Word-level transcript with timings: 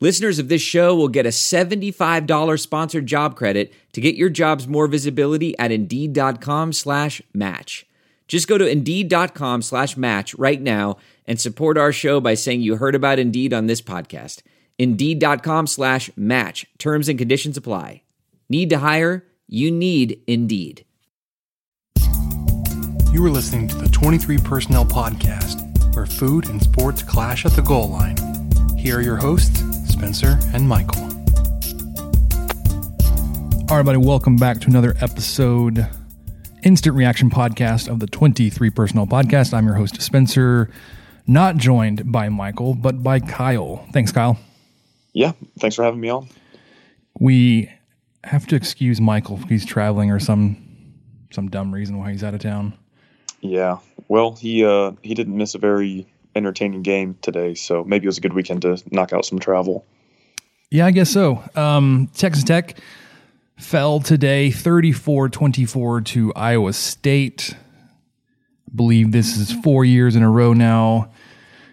Listeners 0.00 0.38
of 0.38 0.48
this 0.48 0.60
show 0.62 0.94
will 0.94 1.08
get 1.08 1.24
a 1.24 1.30
$75 1.30 2.60
sponsored 2.60 3.06
job 3.06 3.36
credit 3.36 3.72
to 3.92 4.00
get 4.00 4.16
your 4.16 4.28
jobs 4.28 4.66
more 4.66 4.86
visibility 4.86 5.56
at 5.58 5.70
Indeed.com 5.70 6.72
slash 6.72 7.22
match. 7.32 7.86
Just 8.26 8.48
go 8.48 8.58
to 8.58 8.66
Indeed.com 8.66 9.62
slash 9.62 9.96
match 9.96 10.34
right 10.34 10.60
now 10.60 10.96
and 11.26 11.40
support 11.40 11.78
our 11.78 11.92
show 11.92 12.20
by 12.20 12.34
saying 12.34 12.62
you 12.62 12.76
heard 12.76 12.94
about 12.94 13.18
Indeed 13.18 13.52
on 13.52 13.66
this 13.66 13.80
podcast. 13.80 14.42
Indeed.com 14.78 15.66
slash 15.68 16.10
match. 16.16 16.66
Terms 16.78 17.08
and 17.08 17.18
conditions 17.18 17.56
apply. 17.56 18.02
Need 18.48 18.70
to 18.70 18.78
hire? 18.78 19.24
You 19.46 19.70
need 19.70 20.20
Indeed. 20.26 20.84
You 23.12 23.24
are 23.24 23.30
listening 23.30 23.68
to 23.68 23.76
the 23.76 23.88
23 23.88 24.38
Personnel 24.38 24.84
Podcast, 24.84 25.94
where 25.94 26.06
food 26.06 26.48
and 26.48 26.60
sports 26.60 27.02
clash 27.02 27.46
at 27.46 27.52
the 27.52 27.62
goal 27.62 27.88
line. 27.88 28.16
Here 28.76 28.98
are 28.98 29.02
your 29.02 29.16
hosts, 29.16 29.62
Spencer 30.04 30.38
and 30.52 30.68
Michael. 30.68 31.02
All 33.70 33.78
right, 33.78 33.86
buddy, 33.86 33.96
welcome 33.96 34.36
back 34.36 34.60
to 34.60 34.66
another 34.66 34.94
episode, 35.00 35.88
instant 36.62 36.94
reaction 36.94 37.30
podcast 37.30 37.88
of 37.88 38.00
the 38.00 38.06
23 38.06 38.68
Personnel 38.68 39.06
Podcast. 39.06 39.54
I'm 39.54 39.64
your 39.64 39.76
host, 39.76 40.02
Spencer, 40.02 40.68
not 41.26 41.56
joined 41.56 42.12
by 42.12 42.28
Michael, 42.28 42.74
but 42.74 43.02
by 43.02 43.18
Kyle. 43.18 43.86
Thanks, 43.94 44.12
Kyle. 44.12 44.38
Yeah, 45.14 45.32
thanks 45.58 45.74
for 45.74 45.84
having 45.84 46.00
me 46.00 46.10
on. 46.10 46.28
We 47.18 47.72
have 48.24 48.46
to 48.48 48.56
excuse 48.56 49.00
Michael 49.00 49.40
if 49.42 49.48
he's 49.48 49.64
traveling 49.64 50.10
or 50.10 50.20
some 50.20 50.58
some 51.30 51.48
dumb 51.48 51.72
reason 51.72 51.96
why 51.96 52.12
he's 52.12 52.22
out 52.22 52.34
of 52.34 52.40
town. 52.40 52.74
Yeah, 53.40 53.78
well, 54.08 54.36
he 54.36 54.66
uh, 54.66 54.92
he 55.00 55.14
didn't 55.14 55.38
miss 55.38 55.54
a 55.54 55.58
very 55.58 56.06
entertaining 56.36 56.82
game 56.82 57.16
today, 57.22 57.54
so 57.54 57.84
maybe 57.84 58.04
it 58.04 58.08
was 58.08 58.18
a 58.18 58.20
good 58.20 58.34
weekend 58.34 58.60
to 58.62 58.82
knock 58.90 59.14
out 59.14 59.24
some 59.24 59.38
travel. 59.38 59.86
Yeah, 60.74 60.86
I 60.86 60.90
guess 60.90 61.08
so. 61.08 61.40
Um, 61.54 62.10
Texas 62.16 62.42
Tech 62.42 62.76
fell 63.56 64.00
today 64.00 64.50
34 64.50 65.28
24 65.28 66.00
to 66.00 66.34
Iowa 66.34 66.72
State. 66.72 67.54
believe 68.74 69.12
this 69.12 69.36
is 69.36 69.52
four 69.52 69.84
years 69.84 70.16
in 70.16 70.24
a 70.24 70.28
row 70.28 70.52
now. 70.52 71.12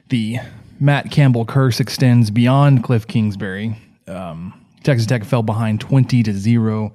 The 0.09 0.37
Matt 0.79 1.09
Campbell 1.09 1.45
curse 1.45 1.79
extends 1.79 2.29
beyond 2.29 2.83
Cliff 2.83 3.07
Kingsbury. 3.07 3.75
Um, 4.07 4.53
Texas 4.83 5.07
Tech 5.07 5.23
fell 5.23 5.41
behind 5.41 5.81
20 5.81 6.21
to 6.21 6.31
0 6.31 6.93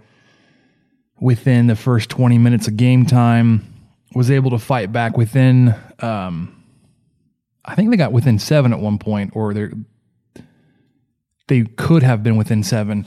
within 1.19 1.67
the 1.67 1.75
first 1.75 2.09
20 2.09 2.39
minutes 2.39 2.69
of 2.69 2.77
game 2.77 3.05
time 3.05 3.67
was 4.15 4.31
able 4.31 4.53
to 4.53 4.59
fight 4.59 4.93
back 4.93 5.17
within. 5.17 5.75
Um, 5.99 6.63
I 7.65 7.75
think 7.75 7.91
they 7.91 7.97
got 7.97 8.13
within 8.13 8.39
seven 8.39 8.73
at 8.73 8.79
one 8.79 8.99
point, 8.99 9.33
or 9.35 9.53
they 9.53 9.71
they 11.49 11.65
could 11.77 12.03
have 12.03 12.23
been 12.23 12.37
within 12.37 12.63
seven 12.63 13.07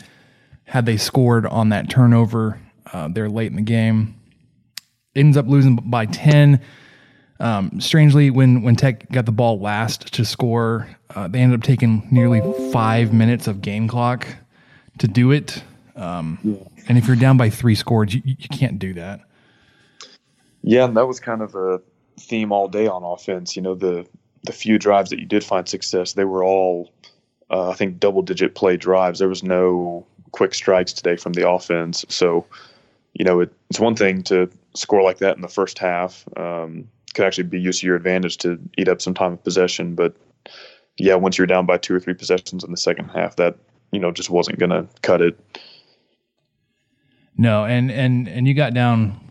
had 0.65 0.85
they 0.85 0.97
scored 0.97 1.45
on 1.45 1.69
that 1.69 1.89
turnover 1.89 2.59
uh, 2.93 3.07
there 3.07 3.29
late 3.29 3.49
in 3.51 3.55
the 3.55 3.61
game. 3.61 4.15
Ends 5.15 5.37
up 5.37 5.47
losing 5.47 5.75
by 5.75 6.05
ten. 6.05 6.61
Um, 7.39 7.79
strangely, 7.79 8.29
when 8.29 8.61
when 8.61 8.75
Tech 8.75 9.09
got 9.11 9.25
the 9.25 9.31
ball 9.31 9.59
last 9.59 10.13
to 10.13 10.25
score, 10.25 10.87
uh, 11.15 11.27
they 11.27 11.39
ended 11.39 11.59
up 11.59 11.63
taking 11.63 12.07
nearly 12.11 12.41
five 12.71 13.13
minutes 13.13 13.47
of 13.47 13.61
game 13.61 13.87
clock 13.87 14.27
to 14.99 15.07
do 15.07 15.31
it. 15.31 15.63
Um, 15.95 16.59
and 16.87 16.97
if 16.97 17.07
you're 17.07 17.15
down 17.15 17.37
by 17.37 17.49
three 17.49 17.75
scores, 17.75 18.13
you, 18.13 18.21
you 18.23 18.35
can't 18.49 18.79
do 18.79 18.93
that. 18.93 19.21
Yeah, 20.61 20.85
and 20.85 20.95
that 20.95 21.07
was 21.07 21.19
kind 21.19 21.41
of 21.41 21.55
a 21.55 21.81
theme 22.19 22.51
all 22.51 22.67
day 22.67 22.87
on 22.87 23.03
offense. 23.03 23.55
You 23.55 23.61
know, 23.61 23.75
the 23.75 24.05
the 24.43 24.53
few 24.53 24.77
drives 24.77 25.09
that 25.09 25.19
you 25.19 25.25
did 25.25 25.43
find 25.43 25.67
success, 25.67 26.13
they 26.13 26.23
were 26.23 26.43
all, 26.43 26.91
uh, 27.51 27.69
I 27.69 27.73
think, 27.73 27.99
double 27.99 28.21
digit 28.21 28.55
play 28.55 28.77
drives. 28.77 29.19
There 29.19 29.29
was 29.29 29.43
no 29.43 30.05
quick 30.31 30.53
strikes 30.53 30.93
today 30.93 31.15
from 31.15 31.33
the 31.33 31.49
offense. 31.49 32.05
So, 32.09 32.45
you 33.13 33.25
know, 33.25 33.39
it, 33.41 33.53
it's 33.69 33.79
one 33.79 33.95
thing 33.95 34.23
to 34.23 34.49
score 34.75 35.01
like 35.01 35.17
that 35.19 35.35
in 35.35 35.41
the 35.41 35.47
first 35.47 35.79
half. 35.79 36.25
Um, 36.37 36.87
could 37.13 37.25
actually 37.25 37.45
be 37.45 37.59
used 37.59 37.81
to 37.81 37.87
your 37.87 37.95
advantage 37.95 38.37
to 38.37 38.59
eat 38.77 38.87
up 38.87 39.01
some 39.01 39.13
time 39.13 39.33
of 39.33 39.43
possession. 39.43 39.95
But 39.95 40.15
yeah, 40.97 41.15
once 41.15 41.37
you're 41.37 41.47
down 41.47 41.65
by 41.65 41.77
two 41.77 41.95
or 41.95 41.99
three 41.99 42.13
possessions 42.13 42.63
in 42.63 42.71
the 42.71 42.77
second 42.77 43.09
half, 43.09 43.35
that 43.37 43.55
you 43.91 43.99
know 43.99 44.11
just 44.11 44.29
wasn't 44.29 44.59
going 44.59 44.69
to 44.69 44.87
cut 45.01 45.21
it. 45.21 45.39
No, 47.35 47.65
and 47.65 47.89
and 47.89 48.27
and 48.27 48.47
you 48.47 48.53
got 48.53 48.73
down 48.73 49.29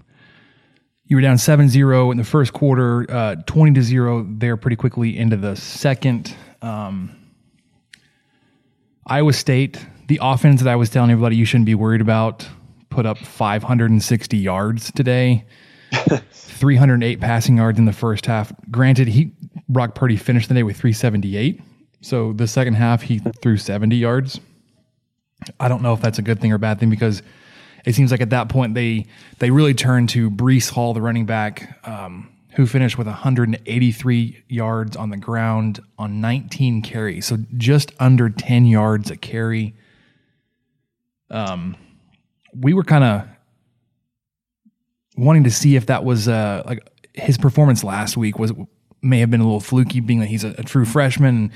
you 1.09 1.17
were 1.17 1.23
down 1.23 1.37
7-0 1.37 2.13
in 2.13 2.19
the 2.19 2.25
first 2.25 2.53
quarter, 2.53 3.11
uh, 3.11 3.37
20 3.47 3.73
to 3.73 3.83
0 3.83 4.27
there 4.29 4.59
pretty 4.59 4.77
quickly 4.77 5.17
into 5.17 5.39
the 5.39 5.57
second. 5.57 6.37
Um, 6.61 7.18
Iowa 9.09 9.33
State, 9.33 9.85
the 10.09 10.19
offense 10.23 10.63
that 10.63 10.71
I 10.71 10.77
was 10.77 10.91
telling 10.91 11.11
everybody 11.11 11.37
you 11.37 11.45
shouldn't 11.45 11.67
be 11.67 11.75
worried 11.75 12.01
about, 12.01 12.47
put 12.91 13.07
up 13.07 13.19
560 13.19 14.37
yards 14.37 14.93
today. 14.93 15.45
308 16.33 17.21
passing 17.21 17.57
yards 17.57 17.79
in 17.79 17.87
the 17.87 17.93
first 17.93 18.27
half. 18.27 18.53
Granted, 18.71 19.09
he 19.09 19.33
Brock 19.69 19.95
Purdy 19.95 20.17
finished 20.17 20.49
the 20.49 20.55
day 20.55 20.63
with 20.63 20.77
378. 20.77 21.61
So 22.01 22.33
the 22.33 22.47
second 22.47 22.75
half 22.75 23.03
he 23.03 23.21
threw 23.43 23.57
70 23.57 23.97
yards. 23.97 24.41
I 25.61 25.69
don't 25.69 25.83
know 25.83 25.93
if 25.93 26.01
that's 26.01 26.19
a 26.19 26.23
good 26.23 26.41
thing 26.41 26.53
or 26.53 26.59
bad 26.59 26.79
thing 26.81 26.91
because– 26.91 27.23
it 27.85 27.95
seems 27.95 28.11
like 28.11 28.21
at 28.21 28.31
that 28.31 28.49
point 28.49 28.75
they 28.75 29.07
they 29.39 29.51
really 29.51 29.75
turned 29.75 30.11
to 30.11 30.31
Breece 30.31 30.71
Hall, 30.71 30.95
the 30.95 31.01
running 31.01 31.27
back, 31.27 31.79
um, 31.89 32.29
who 32.59 32.67
finished 32.67 32.99
with 32.99 33.07
183 33.07 34.43
yards 34.49 34.97
on 34.97 35.11
the 35.11 35.17
ground 35.17 35.79
on 35.97 36.21
19 36.21 36.83
carries, 36.83 37.25
so 37.25 37.39
just 37.57 37.93
under 38.01 38.29
10 38.29 38.67
yards 38.67 39.13
a 39.13 39.17
carry. 39.17 39.77
Um, 41.31 41.77
we 42.53 42.75
were 42.75 42.83
kind 42.83 43.05
of 43.05 43.29
wanting 45.17 45.45
to 45.45 45.53
see 45.53 45.77
if 45.77 45.87
that 45.87 46.05
was 46.05 46.27
uh, 46.27 46.65
like 46.67 46.85
his 47.13 47.39
performance 47.39 47.85
last 47.85 48.17
week 48.17 48.41
was 48.41 48.53
may 49.03 49.21
have 49.21 49.31
been 49.31 49.41
a 49.41 49.45
little 49.45 49.61
fluky, 49.61 50.01
being 50.01 50.19
that 50.19 50.27
he's 50.27 50.43
a, 50.43 50.57
a 50.59 50.65
true 50.65 50.85
freshman. 50.85 51.53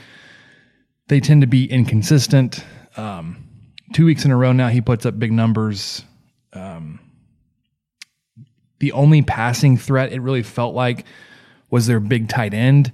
They 1.08 1.18
tend 1.18 1.40
to 1.40 1.48
be 1.48 1.64
inconsistent. 1.68 2.64
Um, 2.96 3.44
two 3.92 4.06
weeks 4.06 4.24
in 4.24 4.30
a 4.30 4.36
row 4.36 4.52
now, 4.52 4.68
he 4.68 4.80
puts 4.80 5.04
up 5.04 5.18
big 5.18 5.32
numbers 5.32 6.04
um, 6.52 7.00
the 8.82 8.90
only 8.90 9.22
passing 9.22 9.76
threat 9.76 10.12
it 10.12 10.18
really 10.18 10.42
felt 10.42 10.74
like 10.74 11.06
was 11.70 11.86
their 11.86 12.00
big 12.00 12.28
tight 12.28 12.52
end 12.52 12.90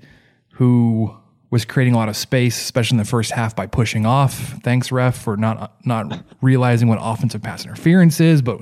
who 0.50 1.16
was 1.48 1.64
creating 1.64 1.94
a 1.94 1.96
lot 1.96 2.10
of 2.10 2.16
space, 2.16 2.60
especially 2.60 2.96
in 2.96 2.98
the 2.98 3.06
first 3.06 3.30
half 3.30 3.56
by 3.56 3.66
pushing 3.66 4.04
off. 4.04 4.34
Thanks, 4.62 4.92
ref, 4.92 5.16
for 5.16 5.38
not 5.38 5.72
not 5.86 6.22
realizing 6.42 6.88
what 6.88 6.98
offensive 7.00 7.42
pass 7.42 7.64
interference 7.64 8.20
is. 8.20 8.42
But 8.42 8.60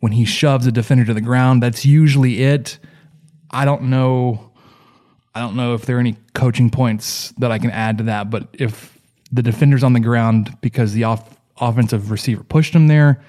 when 0.00 0.12
he 0.12 0.26
shoves 0.26 0.66
a 0.66 0.72
defender 0.72 1.02
to 1.06 1.14
the 1.14 1.22
ground, 1.22 1.62
that's 1.62 1.86
usually 1.86 2.42
it. 2.42 2.78
I 3.50 3.64
don't 3.64 3.84
know. 3.84 4.50
I 5.34 5.40
don't 5.40 5.56
know 5.56 5.72
if 5.72 5.86
there 5.86 5.96
are 5.96 6.00
any 6.00 6.18
coaching 6.34 6.68
points 6.68 7.30
that 7.38 7.50
I 7.50 7.58
can 7.58 7.70
add 7.70 7.96
to 7.98 8.04
that. 8.04 8.28
But 8.28 8.48
if 8.52 8.98
the 9.32 9.40
defender's 9.40 9.82
on 9.82 9.94
the 9.94 10.00
ground 10.00 10.58
because 10.60 10.92
the 10.92 11.04
off, 11.04 11.38
offensive 11.58 12.10
receiver 12.10 12.42
pushed 12.42 12.74
him 12.74 12.86
there, 12.86 13.22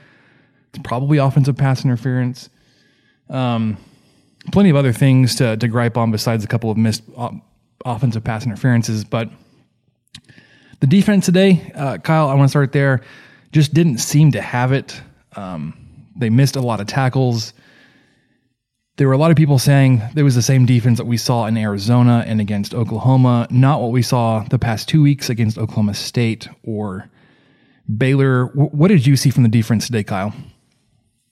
it's 0.74 0.80
probably 0.84 1.18
offensive 1.18 1.56
pass 1.56 1.86
interference. 1.86 2.50
Um, 3.32 3.78
plenty 4.52 4.70
of 4.70 4.76
other 4.76 4.94
things 4.94 5.36
to, 5.36 5.58
to 5.58 5.68
gripe 5.68 5.98
on 5.98 6.12
besides 6.12 6.44
a 6.44 6.48
couple 6.48 6.70
of 6.70 6.78
missed 6.78 7.04
offensive 7.86 8.24
pass 8.24 8.46
interferences. 8.46 9.04
But 9.04 9.30
the 10.80 10.88
defense 10.88 11.26
today, 11.26 11.72
uh, 11.76 11.98
Kyle, 12.00 12.28
I 12.28 12.34
want 12.34 12.48
to 12.48 12.50
start 12.50 12.72
there, 12.72 13.02
just 13.52 13.74
didn't 13.74 14.00
seem 14.00 14.32
to 14.34 14.42
have 14.42 14.72
it. 14.72 15.02
Um, 15.36 16.08
they 16.16 16.30
missed 16.30 16.56
a 16.56 16.62
lot 16.62 16.82
of 16.82 16.88
tackles. 16.88 17.54
There 18.98 19.08
were 19.08 19.14
a 19.14 19.18
lot 19.18 19.32
of 19.32 19.38
people 19.38 19.58
saying 19.58 20.02
there 20.14 20.26
was 20.26 20.36
the 20.36 20.42
same 20.42 20.66
defense 20.66 20.98
that 20.98 21.06
we 21.06 21.18
saw 21.18 21.46
in 21.46 21.58
Arizona 21.58 22.24
and 22.28 22.42
against 22.42 22.74
Oklahoma, 22.74 23.48
not 23.50 23.82
what 23.82 23.92
we 23.92 24.02
saw 24.02 24.44
the 24.44 24.60
past 24.60 24.90
two 24.90 25.02
weeks 25.02 25.30
against 25.30 25.58
Oklahoma 25.58 25.94
State 25.94 26.48
or 26.64 27.10
Baylor. 27.98 28.48
what 28.48 28.90
did 28.90 29.08
you 29.08 29.16
see 29.16 29.30
from 29.30 29.44
the 29.44 29.50
defense 29.50 29.86
today, 29.86 30.04
Kyle? 30.04 30.34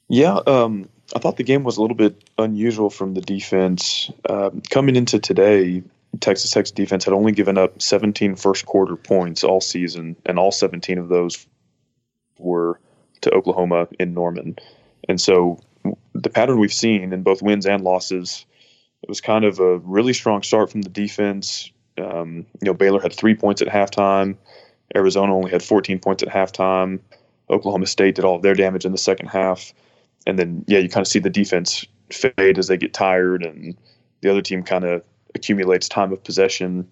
Yeah, 0.08 0.40
um, 0.48 0.90
I 1.16 1.20
thought 1.20 1.38
the 1.38 1.44
game 1.44 1.64
was 1.64 1.78
a 1.78 1.82
little 1.82 1.98
bit 1.98 2.24
unusual 2.38 2.90
from 2.90 3.14
the 3.14 3.22
defense. 3.22 4.12
Uh, 4.28 4.52
coming 4.70 4.96
into 4.96 5.20
today, 5.20 5.84
Texas 6.20 6.52
Tech's 6.52 6.72
defense 6.72 7.06
had 7.06 7.14
only 7.14 7.32
given 7.32 7.58
up 7.58 7.82
17 7.82 8.36
first 8.36 8.66
quarter 8.66 8.96
points 8.96 9.44
all 9.44 9.62
season, 9.62 10.16
and 10.26 10.38
all 10.38 10.52
17 10.52 10.98
of 10.98 11.10
those 11.10 11.48
were 12.38 12.80
to 13.22 13.32
Oklahoma 13.32 13.88
in 14.00 14.14
Norman. 14.14 14.58
And 15.08 15.20
so 15.20 15.60
the 16.14 16.30
pattern 16.30 16.60
we've 16.60 16.74
seen 16.74 17.14
in 17.14 17.24
both 17.24 17.42
wins 17.42 17.66
and 17.66 17.84
losses. 17.84 18.46
It 19.02 19.10
was 19.10 19.22
kind 19.22 19.46
of 19.46 19.60
a 19.60 19.78
really 19.78 20.14
strong 20.14 20.44
start 20.44 20.72
from 20.72 20.82
the 20.82 20.90
defense. 20.90 21.72
Um, 21.98 22.46
you 22.62 22.66
know, 22.66 22.74
Baylor 22.74 23.02
had 23.02 23.14
three 23.14 23.36
points 23.36 23.62
at 23.62 23.68
halftime. 23.68 24.36
Arizona 24.96 25.36
only 25.36 25.52
had 25.52 25.64
14 25.64 26.00
points 26.00 26.24
at 26.24 26.30
halftime. 26.30 27.00
Oklahoma 27.50 27.88
State 27.88 28.16
did 28.16 28.26
all 28.26 28.36
of 28.36 28.42
their 28.42 28.56
damage 28.56 28.86
in 28.86 28.92
the 28.92 28.98
second 28.98 29.28
half. 29.28 29.74
And 30.28 30.38
then, 30.38 30.64
yeah, 30.68 30.80
you 30.80 30.90
kind 30.90 31.06
of 31.06 31.08
see 31.08 31.20
the 31.20 31.30
defense 31.30 31.86
fade 32.12 32.58
as 32.58 32.68
they 32.68 32.78
get 32.78 32.94
tired, 32.94 33.46
and 33.46 33.78
the 34.22 34.30
other 34.30 34.42
team 34.42 34.64
kind 34.64 34.84
of 34.84 35.04
accumulates 35.36 35.88
time 35.88 36.12
of 36.12 36.24
possession. 36.24 36.88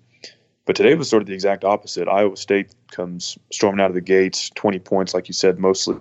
But 0.66 0.76
today 0.76 0.96
was 0.96 1.10
sort 1.10 1.22
of 1.22 1.28
the 1.28 1.34
exact 1.34 1.64
opposite. 1.64 2.08
Iowa 2.08 2.36
State 2.36 2.76
comes 2.92 3.38
storming 3.52 3.80
out 3.80 3.90
of 3.90 3.96
the 3.96 4.02
gates, 4.02 4.50
20 4.52 4.80
points, 4.80 5.14
like 5.14 5.28
you 5.28 5.34
said, 5.34 5.60
mostly 5.60 5.96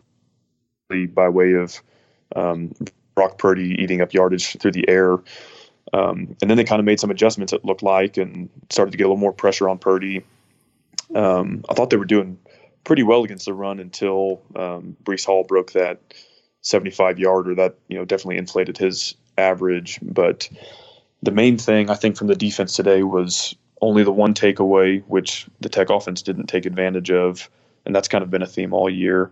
by 1.15 1.29
way 1.29 1.53
of 1.53 1.81
um, 2.35 2.73
Brock 3.15 3.39
Purdy 3.39 3.77
eating 3.81 4.01
up 4.01 4.13
yardage 4.13 4.57
through 4.59 4.73
the 4.73 4.89
air. 4.89 5.19
Um, 5.93 6.37
and 6.43 6.51
then 6.51 6.57
they 6.57 6.65
kind 6.65 6.81
of 6.81 6.85
made 6.85 6.99
some 6.99 7.11
adjustments, 7.11 7.53
it 7.53 7.65
looked 7.65 7.83
like, 7.83 8.17
and 8.17 8.49
started 8.71 8.91
to 8.91 8.99
get 8.99 9.05
a 9.05 9.09
little 9.09 9.21
more 9.21 9.33
pressure 9.33 9.69
on 9.69 9.79
Purdy. 9.79 10.25
Um, 11.15 11.65
I 11.69 11.75
thought 11.75 11.91
they 11.91 11.97
were 11.97 12.05
doing 12.05 12.39
pretty 12.83 13.05
well 13.05 13.25
against 13.25 13.47
the 13.47 13.55
run 13.55 13.79
until 13.79 14.43
um, 14.57 14.97
Breece 15.05 15.25
Hall 15.25 15.45
broke 15.45 15.73
that 15.73 16.01
75 16.67 17.19
yarder. 17.19 17.55
That 17.55 17.77
you 17.89 17.97
know 17.97 18.05
definitely 18.05 18.39
inflated 18.39 18.77
his 18.77 19.15
average. 19.39 19.99
But 20.03 20.49
the 21.23 21.31
main 21.31 21.59
thing 21.59 21.91
I 21.91 21.95
think 21.95 22.17
from 22.17 22.27
the 22.27 22.37
defense 22.37 22.75
today 22.75 23.03
was 23.03 23.55
only 23.81 24.03
the 24.03 24.13
one 24.13 24.35
takeaway, 24.35 25.03
which 25.07 25.47
the 25.61 25.69
Tech 25.69 25.91
offense 25.91 26.23
didn't 26.23 26.47
take 26.47 26.67
advantage 26.67 27.11
of, 27.11 27.49
and 27.85 27.95
that's 27.95 28.09
kind 28.09 28.25
of 28.25 28.31
been 28.31 28.43
a 28.43 28.47
theme 28.47 28.73
all 28.73 28.91
year. 28.91 29.31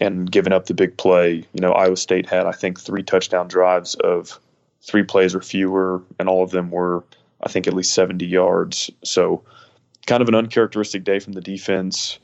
And 0.00 0.30
giving 0.30 0.52
up 0.52 0.66
the 0.66 0.74
big 0.74 0.96
play, 0.96 1.34
you 1.52 1.60
know, 1.60 1.70
Iowa 1.70 1.96
State 1.96 2.28
had 2.28 2.46
I 2.46 2.52
think 2.52 2.80
three 2.80 3.04
touchdown 3.04 3.46
drives 3.46 3.94
of 3.94 4.40
three 4.82 5.04
plays 5.04 5.36
or 5.36 5.40
fewer, 5.40 6.02
and 6.18 6.28
all 6.28 6.42
of 6.42 6.50
them 6.50 6.70
were 6.72 7.04
I 7.40 7.48
think 7.48 7.68
at 7.68 7.74
least 7.74 7.94
70 7.94 8.26
yards. 8.26 8.90
So 9.04 9.44
kind 10.06 10.22
of 10.22 10.28
an 10.28 10.34
uncharacteristic 10.34 11.04
day 11.04 11.20
from 11.20 11.34
the 11.34 11.40
defense. 11.40 12.18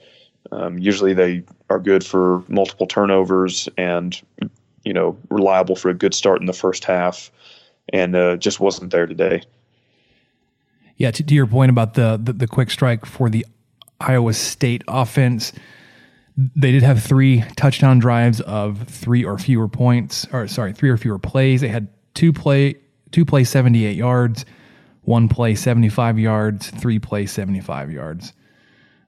Um, 0.53 0.79
usually 0.79 1.15
they 1.15 1.43
are 1.69 1.79
good 1.79 2.05
for 2.05 2.43
multiple 2.49 2.87
turnovers 2.87 3.69
and 3.77 4.21
you 4.85 4.93
know 4.93 5.17
reliable 5.29 5.77
for 5.77 5.91
a 5.91 5.95
good 5.95 6.15
start 6.15 6.41
in 6.41 6.47
the 6.47 6.53
first 6.53 6.85
half, 6.85 7.31
and 7.93 8.17
uh, 8.17 8.37
just 8.37 8.61
wasn't 8.61 8.91
there 8.91 9.07
today. 9.07 9.43
Yeah, 10.97 11.11
to, 11.13 11.23
to 11.23 11.35
your 11.35 11.47
point 11.47 11.71
about 11.71 11.95
the, 11.95 12.21
the 12.23 12.33
the 12.33 12.47
quick 12.47 12.71
strike 12.71 13.07
for 13.07 13.31
the 13.31 13.47
Iowa 14.01 14.33
State 14.33 14.83
offense, 14.89 15.53
they 16.37 16.73
did 16.73 16.83
have 16.83 17.03
three 17.03 17.45
touchdown 17.57 17.99
drives 17.99 18.41
of 18.41 18.83
three 18.89 19.25
or 19.25 19.39
fewer 19.39 19.69
points, 19.69 20.27
or 20.33 20.49
sorry, 20.49 20.73
three 20.73 20.91
or 20.91 20.97
fewer 20.97 21.19
plays. 21.19 21.61
They 21.61 21.69
had 21.69 21.89
two 22.15 22.33
play 22.33 22.77
two 23.13 23.25
play 23.25 23.45
seventy 23.45 23.85
eight 23.85 23.97
yards 23.97 24.45
one 25.03 25.29
play 25.29 25.55
75 25.55 26.19
yards, 26.19 26.71
three 26.71 26.99
play 26.99 27.27
75 27.27 27.91
yards. 27.91 28.33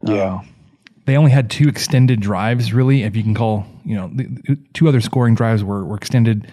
Yeah. 0.02 0.40
Um, 0.40 0.48
they 1.04 1.16
only 1.16 1.30
had 1.30 1.50
two 1.50 1.68
extended 1.68 2.20
drives, 2.20 2.72
really, 2.72 3.02
if 3.02 3.16
you 3.16 3.22
can 3.22 3.34
call, 3.34 3.66
you 3.84 3.96
know, 3.96 4.10
the, 4.12 4.58
two 4.72 4.88
other 4.88 5.00
scoring 5.00 5.34
drives 5.34 5.64
were, 5.64 5.84
were 5.84 5.96
extended 5.96 6.50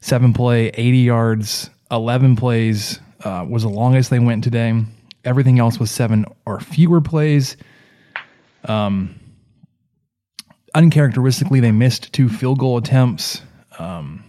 seven 0.00 0.32
play, 0.32 0.68
80 0.68 0.98
yards, 0.98 1.70
11 1.90 2.36
plays 2.36 3.00
uh, 3.24 3.46
was 3.48 3.62
the 3.62 3.68
longest 3.68 4.10
they 4.10 4.18
went 4.18 4.44
today. 4.44 4.82
Everything 5.24 5.58
else 5.58 5.78
was 5.78 5.90
seven 5.90 6.24
or 6.46 6.58
fewer 6.58 7.00
plays. 7.00 7.56
Um, 8.64 9.20
uncharacteristically, 10.74 11.60
they 11.60 11.72
missed 11.72 12.12
two 12.12 12.28
field 12.28 12.58
goal 12.58 12.78
attempts. 12.78 13.42
Um, 13.78 14.24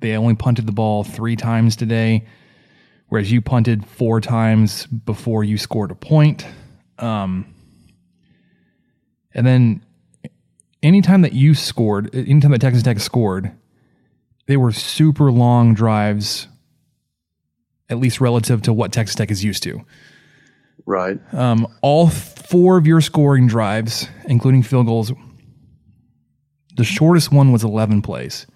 they 0.00 0.16
only 0.16 0.34
punted 0.34 0.66
the 0.66 0.72
ball 0.72 1.04
three 1.04 1.36
times 1.36 1.76
today 1.76 2.26
whereas 3.12 3.30
you 3.30 3.42
punted 3.42 3.84
four 3.84 4.22
times 4.22 4.86
before 4.86 5.44
you 5.44 5.58
scored 5.58 5.90
a 5.90 5.94
point. 5.94 6.46
Um, 6.98 7.44
and 9.34 9.46
then 9.46 9.84
anytime 10.82 11.22
that 11.22 11.32
you 11.32 11.54
scored, 11.54 12.14
anytime 12.14 12.50
that 12.52 12.60
Texas 12.60 12.82
Tech 12.82 13.00
scored, 13.00 13.52
they 14.46 14.56
were 14.56 14.72
super 14.72 15.30
long 15.30 15.74
drives, 15.74 16.48
at 17.88 17.98
least 17.98 18.20
relative 18.20 18.62
to 18.62 18.72
what 18.72 18.92
Texas 18.92 19.14
Tech 19.14 19.30
is 19.30 19.44
used 19.44 19.62
to. 19.62 19.84
Right. 20.84 21.18
Um, 21.32 21.66
all 21.80 22.08
four 22.08 22.76
of 22.76 22.86
your 22.86 23.00
scoring 23.00 23.46
drives, 23.46 24.08
including 24.24 24.62
field 24.62 24.86
goals, 24.86 25.12
the 26.76 26.84
shortest 26.84 27.30
one 27.30 27.52
was 27.52 27.62
11 27.62 28.02
plays. 28.02 28.46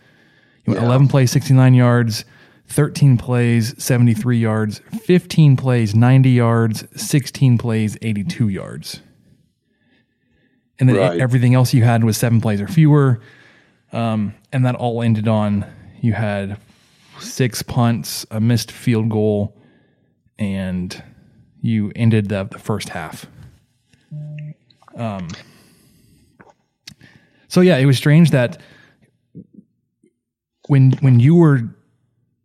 You 0.64 0.72
went 0.72 0.80
yeah. 0.80 0.88
11 0.88 1.08
plays, 1.08 1.30
69 1.30 1.74
yards. 1.74 2.24
13 2.68 3.16
plays, 3.16 3.80
73 3.82 4.38
yards, 4.38 4.80
15 5.02 5.56
plays, 5.56 5.94
90 5.94 6.30
yards, 6.30 6.84
16 7.00 7.58
plays, 7.58 7.96
82 8.02 8.48
yards. 8.48 9.02
And 10.78 10.88
then 10.88 10.96
right. 10.96 11.20
everything 11.20 11.54
else 11.54 11.72
you 11.72 11.84
had 11.84 12.04
was 12.04 12.16
seven 12.16 12.40
plays 12.40 12.60
or 12.60 12.68
fewer. 12.68 13.20
Um, 13.92 14.34
and 14.52 14.64
that 14.66 14.74
all 14.74 15.02
ended 15.02 15.28
on 15.28 15.64
you 16.00 16.12
had 16.12 16.58
six 17.18 17.62
punts, 17.62 18.26
a 18.30 18.40
missed 18.40 18.70
field 18.70 19.08
goal, 19.08 19.56
and 20.38 21.02
you 21.60 21.92
ended 21.96 22.28
the, 22.28 22.44
the 22.44 22.58
first 22.58 22.90
half. 22.90 23.26
Um, 24.94 25.28
so 27.48 27.60
yeah, 27.60 27.76
it 27.76 27.86
was 27.86 27.96
strange 27.96 28.30
that 28.30 28.60
when 30.68 30.92
when 31.00 31.20
you 31.20 31.34
were 31.34 31.62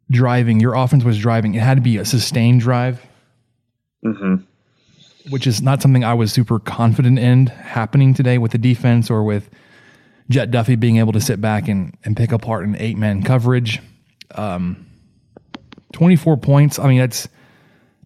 driving, 0.09 0.59
your 0.59 0.73
offense 0.73 1.03
was 1.03 1.17
driving, 1.19 1.55
it 1.55 1.61
had 1.61 1.75
to 1.75 1.81
be 1.81 1.97
a 1.97 2.05
sustained 2.05 2.61
drive, 2.61 3.05
mm-hmm. 4.05 4.43
Which 5.29 5.47
is 5.47 5.61
not 5.61 5.81
something 5.81 6.03
I 6.03 6.13
was 6.13 6.31
super 6.31 6.59
confident 6.59 7.19
in 7.19 7.47
happening 7.47 8.13
today 8.13 8.37
with 8.37 8.51
the 8.51 8.57
defense 8.57 9.09
or 9.09 9.23
with 9.23 9.49
Jet 10.29 10.51
Duffy 10.51 10.75
being 10.75 10.97
able 10.97 11.13
to 11.13 11.21
sit 11.21 11.41
back 11.41 11.67
and, 11.67 11.97
and 12.03 12.15
pick 12.15 12.31
apart 12.31 12.65
an 12.65 12.75
eight 12.79 12.97
man 12.97 13.23
coverage. 13.23 13.79
Um, 14.33 14.87
24 15.93 16.37
points. 16.37 16.79
I 16.79 16.87
mean, 16.87 16.99
that's 16.99 17.27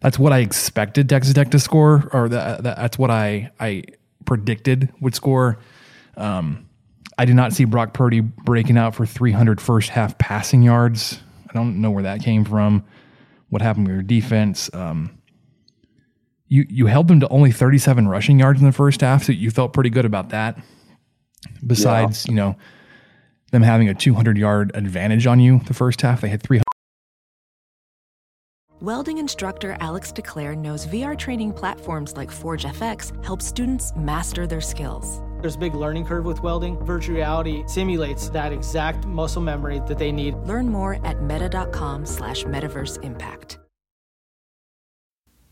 that's 0.02 0.20
what 0.20 0.34
I 0.34 0.40
expected 0.40 1.08
Texas 1.10 1.34
Tech 1.34 1.52
to 1.52 1.60
score, 1.60 2.10
or 2.12 2.30
that, 2.30 2.64
that, 2.64 2.78
that's 2.78 2.98
what 2.98 3.12
I 3.12 3.52
I 3.60 3.84
predicted 4.26 4.92
would 5.00 5.16
score. 5.16 5.60
Um, 6.18 6.68
I 7.18 7.26
did 7.26 7.36
not 7.36 7.54
see 7.54 7.64
Brock 7.66 7.94
Purdy 7.94 8.20
breaking 8.20 8.78
out 8.78 8.94
for 8.96 9.06
300 9.06 9.62
first 9.62 9.90
half 9.90 10.18
passing 10.18 10.64
yards. 10.64 11.20
I 11.50 11.54
don't 11.54 11.80
know 11.82 11.92
where 11.92 12.04
that 12.04 12.22
came 12.22 12.44
from. 12.44 12.84
What 13.50 13.62
happened 13.62 13.88
with 13.88 13.96
your 13.96 14.04
defense? 14.04 14.70
Um, 14.74 15.18
you 16.48 16.66
you 16.70 16.86
held 16.86 17.08
them 17.08 17.20
to 17.20 17.28
only 17.30 17.52
37 17.52 18.08
rushing 18.08 18.40
yards 18.40 18.60
in 18.60 18.66
the 18.66 18.74
first 18.74 19.02
half, 19.02 19.24
so 19.24 19.32
you 19.32 19.52
felt 19.52 19.74
pretty 19.74 19.90
good 19.90 20.06
about 20.06 20.30
that. 20.30 20.58
Besides, 21.66 22.26
yeah. 22.26 22.32
you 22.32 22.36
know, 22.36 22.56
them 23.52 23.62
having 23.62 23.90
a 23.90 23.94
200 23.94 24.38
yard 24.38 24.72
advantage 24.74 25.28
on 25.28 25.40
you 25.40 25.62
the 25.66 25.74
first 25.74 26.02
half, 26.02 26.22
they 26.22 26.30
had 26.30 26.42
300. 26.42 26.64
Welding 28.82 29.20
instructor 29.20 29.78
Alex 29.80 30.12
DeClaire 30.12 30.56
knows 30.56 30.86
VR 30.86 31.18
training 31.18 31.54
platforms 31.54 32.18
like 32.18 32.30
Forge 32.30 32.66
FX 32.66 33.24
help 33.24 33.42
students 33.42 33.94
master 33.96 34.46
their 34.46 34.62
skills. 34.62 35.22
There's 35.40 35.56
a 35.56 35.60
big 35.60 35.76
learning 35.76 36.06
curve 36.06 36.26
with 36.26 36.42
welding. 36.44 36.78
Virtual 36.86 37.16
reality 37.16 37.64
simulates 37.68 38.30
that 38.30 38.52
exact 38.52 39.06
muscle 39.06 39.42
memory 39.42 39.82
that 39.88 39.98
they 39.98 40.12
need. 40.12 40.36
Learn 40.40 40.68
more 40.68 41.00
at 41.06 41.22
meta.com 41.22 42.06
slash 42.06 42.44
metaverse 42.44 43.02
impact. 43.04 43.60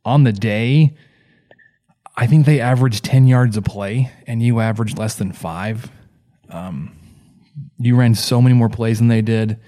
on 0.04 0.25
the 0.25 0.32
day, 0.32 0.97
I 2.16 2.26
think 2.26 2.47
they 2.47 2.59
averaged 2.59 3.04
10 3.04 3.28
yards 3.28 3.56
a 3.56 3.62
play, 3.62 4.11
and 4.26 4.42
you 4.42 4.59
averaged 4.59 4.99
less 4.99 5.14
than 5.14 5.30
five. 5.30 5.88
Um, 6.49 6.97
you 7.78 7.94
ran 7.94 8.16
so 8.16 8.42
many 8.42 8.56
more 8.56 8.68
plays 8.68 8.99
than 8.99 9.06
they 9.06 9.23
did, 9.23 9.61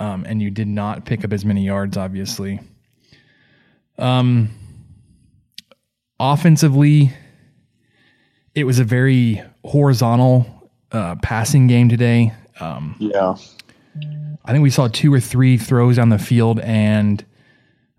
um, 0.00 0.24
and 0.26 0.42
you 0.42 0.50
did 0.50 0.66
not 0.66 1.04
pick 1.04 1.24
up 1.24 1.32
as 1.32 1.44
many 1.44 1.64
yards, 1.64 1.96
obviously. 1.96 2.58
Um, 3.96 4.50
offensively, 6.18 7.12
it 8.54 8.64
was 8.64 8.78
a 8.78 8.84
very 8.84 9.42
horizontal 9.64 10.70
uh, 10.92 11.16
passing 11.22 11.66
game 11.66 11.88
today. 11.88 12.32
Um, 12.58 12.96
Yeah. 12.98 13.36
I 14.44 14.52
think 14.52 14.62
we 14.62 14.70
saw 14.70 14.88
two 14.88 15.12
or 15.12 15.20
three 15.20 15.58
throws 15.58 15.96
down 15.96 16.08
the 16.08 16.18
field, 16.18 16.60
and 16.60 17.24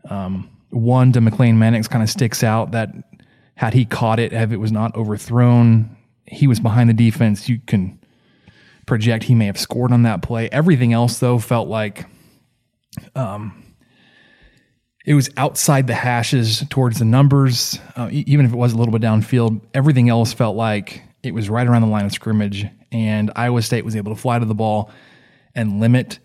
um, 0.10 0.50
one 0.72 1.12
to 1.14 1.20
McLane 1.20 1.56
Mannix 1.56 1.88
kind 1.88 2.04
of 2.04 2.10
sticks 2.10 2.44
out 2.44 2.72
that 2.72 2.90
had 3.56 3.74
he 3.74 3.86
caught 3.86 4.20
it, 4.20 4.34
if 4.34 4.52
it 4.52 4.58
was 4.58 4.72
not 4.72 4.96
overthrown, 4.96 5.96
he 6.26 6.48
was 6.48 6.60
behind 6.60 6.90
the 6.90 6.94
defense. 6.94 7.48
You 7.48 7.60
can 7.68 8.00
project 8.88 9.26
he 9.26 9.36
may 9.36 9.46
have 9.46 9.60
scored 9.60 9.92
on 9.92 10.04
that 10.04 10.24
play. 10.24 10.50
Everything 10.50 10.94
else, 10.94 11.20
though, 11.20 11.38
felt 11.38 11.68
like 11.68 12.06
um, 13.16 13.64
it 15.06 15.14
was 15.16 15.30
outside 15.38 15.88
the 15.88 15.96
hashes 15.96 16.64
towards 16.70 17.00
the 17.00 17.06
numbers, 17.06 17.80
uh, 17.96 18.10
even 18.12 18.46
if 18.46 18.54
it 18.54 18.58
was 18.58 18.74
a 18.74 18.78
little 18.78 18.92
bit 18.92 19.02
downfield. 19.02 19.62
Everything 19.74 20.10
else 20.10 20.34
felt 20.34 20.56
like 20.56 21.02
it 21.24 21.34
was 21.34 21.50
right 21.50 21.68
around 21.68 21.82
the 21.82 21.88
line 21.88 22.06
of 22.06 22.12
scrimmage, 22.12 22.66
and 22.92 23.32
Iowa 23.36 23.62
State 23.62 23.84
was 23.84 23.96
able 23.96 24.14
to 24.14 24.20
fly 24.20 24.38
to 24.38 24.46
the 24.46 24.56
ball 24.56 24.92
and 25.56 25.80
limit 25.80 26.20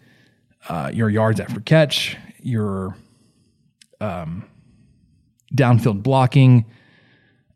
uh, 0.69 0.91
your 0.93 1.09
yards 1.09 1.41
after 1.41 1.61
catch, 1.61 2.17
your 2.41 2.97
um, 4.01 4.45
downfield 5.55 6.03
blocking. 6.03 6.67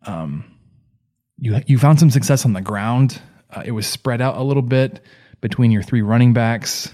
Um, 0.06 0.44
you 1.38 1.60
you 1.66 1.78
found 1.78 1.98
some 1.98 2.10
success 2.10 2.44
on 2.44 2.52
the 2.52 2.60
ground. 2.60 3.20
Uh, 3.50 3.62
it 3.64 3.72
was 3.72 3.86
spread 3.86 4.20
out 4.20 4.36
a 4.36 4.42
little 4.42 4.62
bit 4.62 5.00
between 5.40 5.70
your 5.70 5.82
three 5.82 6.02
running 6.02 6.32
backs. 6.32 6.92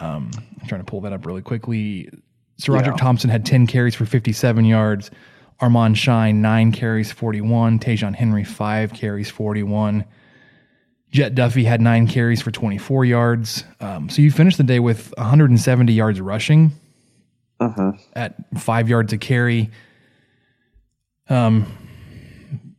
Um, 0.00 0.30
I'm 0.60 0.66
trying 0.68 0.80
to 0.80 0.84
pull 0.84 1.00
that 1.02 1.12
up 1.12 1.26
really 1.26 1.42
quickly. 1.42 2.08
SaRodorick 2.60 2.86
Yeah. 2.86 2.96
Thompson 2.96 3.30
had 3.30 3.44
10 3.46 3.66
carries 3.66 3.94
for 3.94 4.04
57 4.06 4.64
yards. 4.64 5.10
Armand 5.60 5.98
Shyne, 5.98 6.40
nine 6.40 6.70
carries, 6.72 7.10
41. 7.10 7.78
Ta'Zhawn 7.80 8.14
Henry, 8.14 8.44
five 8.44 8.92
carries, 8.92 9.28
41. 9.30 10.04
Jet 11.10 11.34
Duffy 11.34 11.64
had 11.64 11.80
nine 11.80 12.06
carries 12.06 12.40
for 12.42 12.50
24 12.50 13.04
yards. 13.04 13.64
Um, 13.80 14.08
so 14.08 14.22
you 14.22 14.30
finished 14.30 14.58
the 14.58 14.62
day 14.64 14.78
with 14.78 15.12
170 15.16 15.92
yards 15.92 16.20
rushing 16.20 16.72
at 18.14 18.34
five 18.58 18.88
yards 18.88 19.12
a 19.12 19.18
carry. 19.18 19.70
Um, 21.28 21.66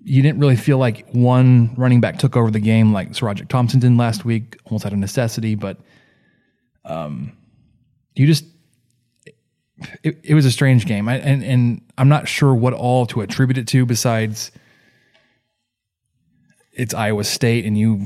you 0.04 0.22
didn't 0.22 0.40
really 0.40 0.56
feel 0.56 0.78
like 0.78 1.08
one 1.12 1.74
running 1.76 2.02
back 2.02 2.18
took 2.18 2.38
over 2.38 2.50
the 2.50 2.60
game 2.60 2.94
like 2.94 3.12
SaRodorick 3.12 3.48
Thompson 3.50 3.80
did 3.80 3.96
last 3.98 4.26
week, 4.26 4.58
almost 4.66 4.86
out 4.86 4.94
of 4.94 5.00
necessity, 5.00 5.56
but 5.56 5.78
um, 6.86 7.34
you 8.16 8.28
just 8.28 8.46
it, 10.04 10.20
it 10.24 10.34
was 10.34 10.46
a 10.46 10.52
strange 10.52 10.86
game, 10.86 11.08
I, 11.08 11.18
and 11.18 11.44
and 11.44 11.82
I'm 11.98 12.10
not 12.10 12.28
sure 12.28 12.54
what 12.54 12.74
all 12.74 13.06
to 13.08 13.22
attribute 13.22 13.58
it 13.58 13.68
to 13.70 13.86
besides 13.86 14.52
it's 16.74 16.94
Iowa 16.94 17.24
State 17.24 17.66
and 17.66 17.78
you 17.78 18.02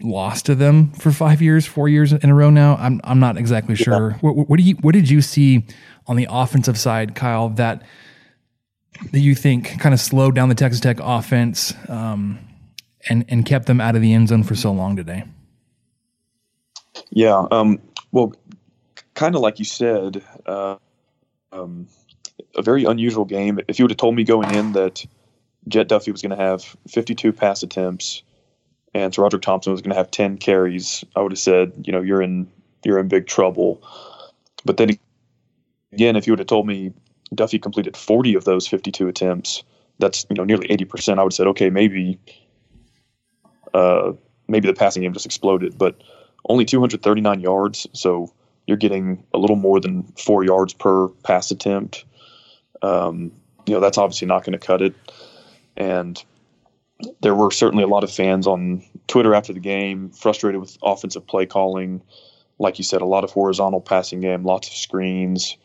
lost 0.00 0.46
to 0.46 0.54
them 0.54 0.92
for 0.92 1.12
five 1.12 1.40
years, 1.40 1.66
four 1.66 1.88
years 1.88 2.12
in 2.12 2.30
a 2.30 2.34
row 2.34 2.50
now. 2.50 2.76
I'm 2.76 3.00
I'm 3.04 3.20
not 3.20 3.36
exactly 3.36 3.74
sure. 3.74 4.12
What, 4.20 4.48
what 4.48 4.56
do 4.56 4.62
you 4.62 4.74
what 4.76 4.92
did 4.92 5.10
you 5.10 5.20
see 5.22 5.66
on 6.06 6.16
the 6.16 6.26
offensive 6.30 6.78
side, 6.78 7.14
Kyle? 7.14 7.48
That 7.50 7.82
that 9.12 9.20
you 9.20 9.34
think 9.34 9.78
kind 9.80 9.92
of 9.92 10.00
slowed 10.00 10.34
down 10.34 10.48
the 10.48 10.54
Texas 10.54 10.80
Tech 10.80 10.98
offense 11.00 11.74
um, 11.88 12.38
and 13.08 13.24
and 13.28 13.44
kept 13.44 13.66
them 13.66 13.80
out 13.80 13.96
of 13.96 14.02
the 14.02 14.12
end 14.12 14.28
zone 14.28 14.42
for 14.42 14.54
so 14.54 14.72
long 14.72 14.96
today. 14.96 15.24
Yeah. 17.10 17.46
Um, 17.50 17.80
well, 18.14 18.32
kind 19.14 19.34
of 19.34 19.40
like 19.40 19.58
you 19.58 19.64
said, 19.64 20.22
uh, 20.46 20.76
um, 21.50 21.88
a 22.54 22.62
very 22.62 22.84
unusual 22.84 23.24
game. 23.24 23.58
If 23.66 23.80
you 23.80 23.84
would 23.84 23.90
have 23.90 23.98
told 23.98 24.14
me 24.14 24.22
going 24.22 24.54
in 24.54 24.70
that 24.72 25.04
Jet 25.66 25.88
Duffy 25.88 26.12
was 26.12 26.22
going 26.22 26.30
to 26.30 26.36
have 26.36 26.62
52 26.88 27.32
pass 27.32 27.64
attempts 27.64 28.22
and 28.94 29.12
SaRodorick 29.12 29.42
Thompson 29.42 29.72
was 29.72 29.82
going 29.82 29.90
to 29.90 29.96
have 29.96 30.12
10 30.12 30.38
carries, 30.38 31.04
I 31.16 31.22
would 31.22 31.32
have 31.32 31.40
said, 31.40 31.72
you 31.84 31.92
know, 31.92 32.02
you're 32.02 32.22
in 32.22 32.46
you're 32.84 33.00
in 33.00 33.08
big 33.08 33.26
trouble. 33.26 33.82
But 34.64 34.76
then 34.76 34.90
again, 35.92 36.14
if 36.14 36.28
you 36.28 36.32
would 36.34 36.38
have 36.38 36.46
told 36.46 36.68
me 36.68 36.92
Duffy 37.34 37.58
completed 37.58 37.96
40 37.96 38.36
of 38.36 38.44
those 38.44 38.68
52 38.68 39.08
attempts, 39.08 39.64
that's 39.98 40.24
you 40.30 40.36
know 40.36 40.44
nearly 40.44 40.70
80 40.70 40.84
percent. 40.84 41.18
I 41.18 41.24
would 41.24 41.32
have 41.32 41.36
said, 41.36 41.48
okay, 41.48 41.68
maybe, 41.68 42.20
uh, 43.72 44.12
maybe 44.46 44.68
the 44.68 44.74
passing 44.74 45.02
game 45.02 45.12
just 45.12 45.26
exploded. 45.26 45.76
But 45.76 46.00
only 46.48 46.64
239 46.64 47.40
yards, 47.40 47.86
so 47.92 48.32
you're 48.66 48.76
getting 48.76 49.24
a 49.32 49.38
little 49.38 49.56
more 49.56 49.80
than 49.80 50.04
four 50.18 50.44
yards 50.44 50.72
per 50.72 51.08
pass 51.08 51.50
attempt. 51.50 52.04
Um, 52.82 53.32
you 53.66 53.74
know 53.74 53.80
that's 53.80 53.98
obviously 53.98 54.28
not 54.28 54.44
going 54.44 54.58
to 54.58 54.64
cut 54.64 54.82
it. 54.82 54.94
And 55.76 56.22
there 57.20 57.34
were 57.34 57.50
certainly 57.50 57.84
a 57.84 57.88
lot 57.88 58.04
of 58.04 58.10
fans 58.10 58.46
on 58.46 58.84
Twitter 59.06 59.34
after 59.34 59.52
the 59.52 59.60
game 59.60 60.10
frustrated 60.10 60.60
with 60.60 60.78
offensive 60.82 61.26
play 61.26 61.46
calling. 61.46 62.02
Like 62.58 62.78
you 62.78 62.84
said, 62.84 63.02
a 63.02 63.06
lot 63.06 63.24
of 63.24 63.30
horizontal 63.30 63.80
passing 63.80 64.20
game, 64.20 64.44
lots 64.44 64.68
of 64.68 64.74
screens, 64.74 65.56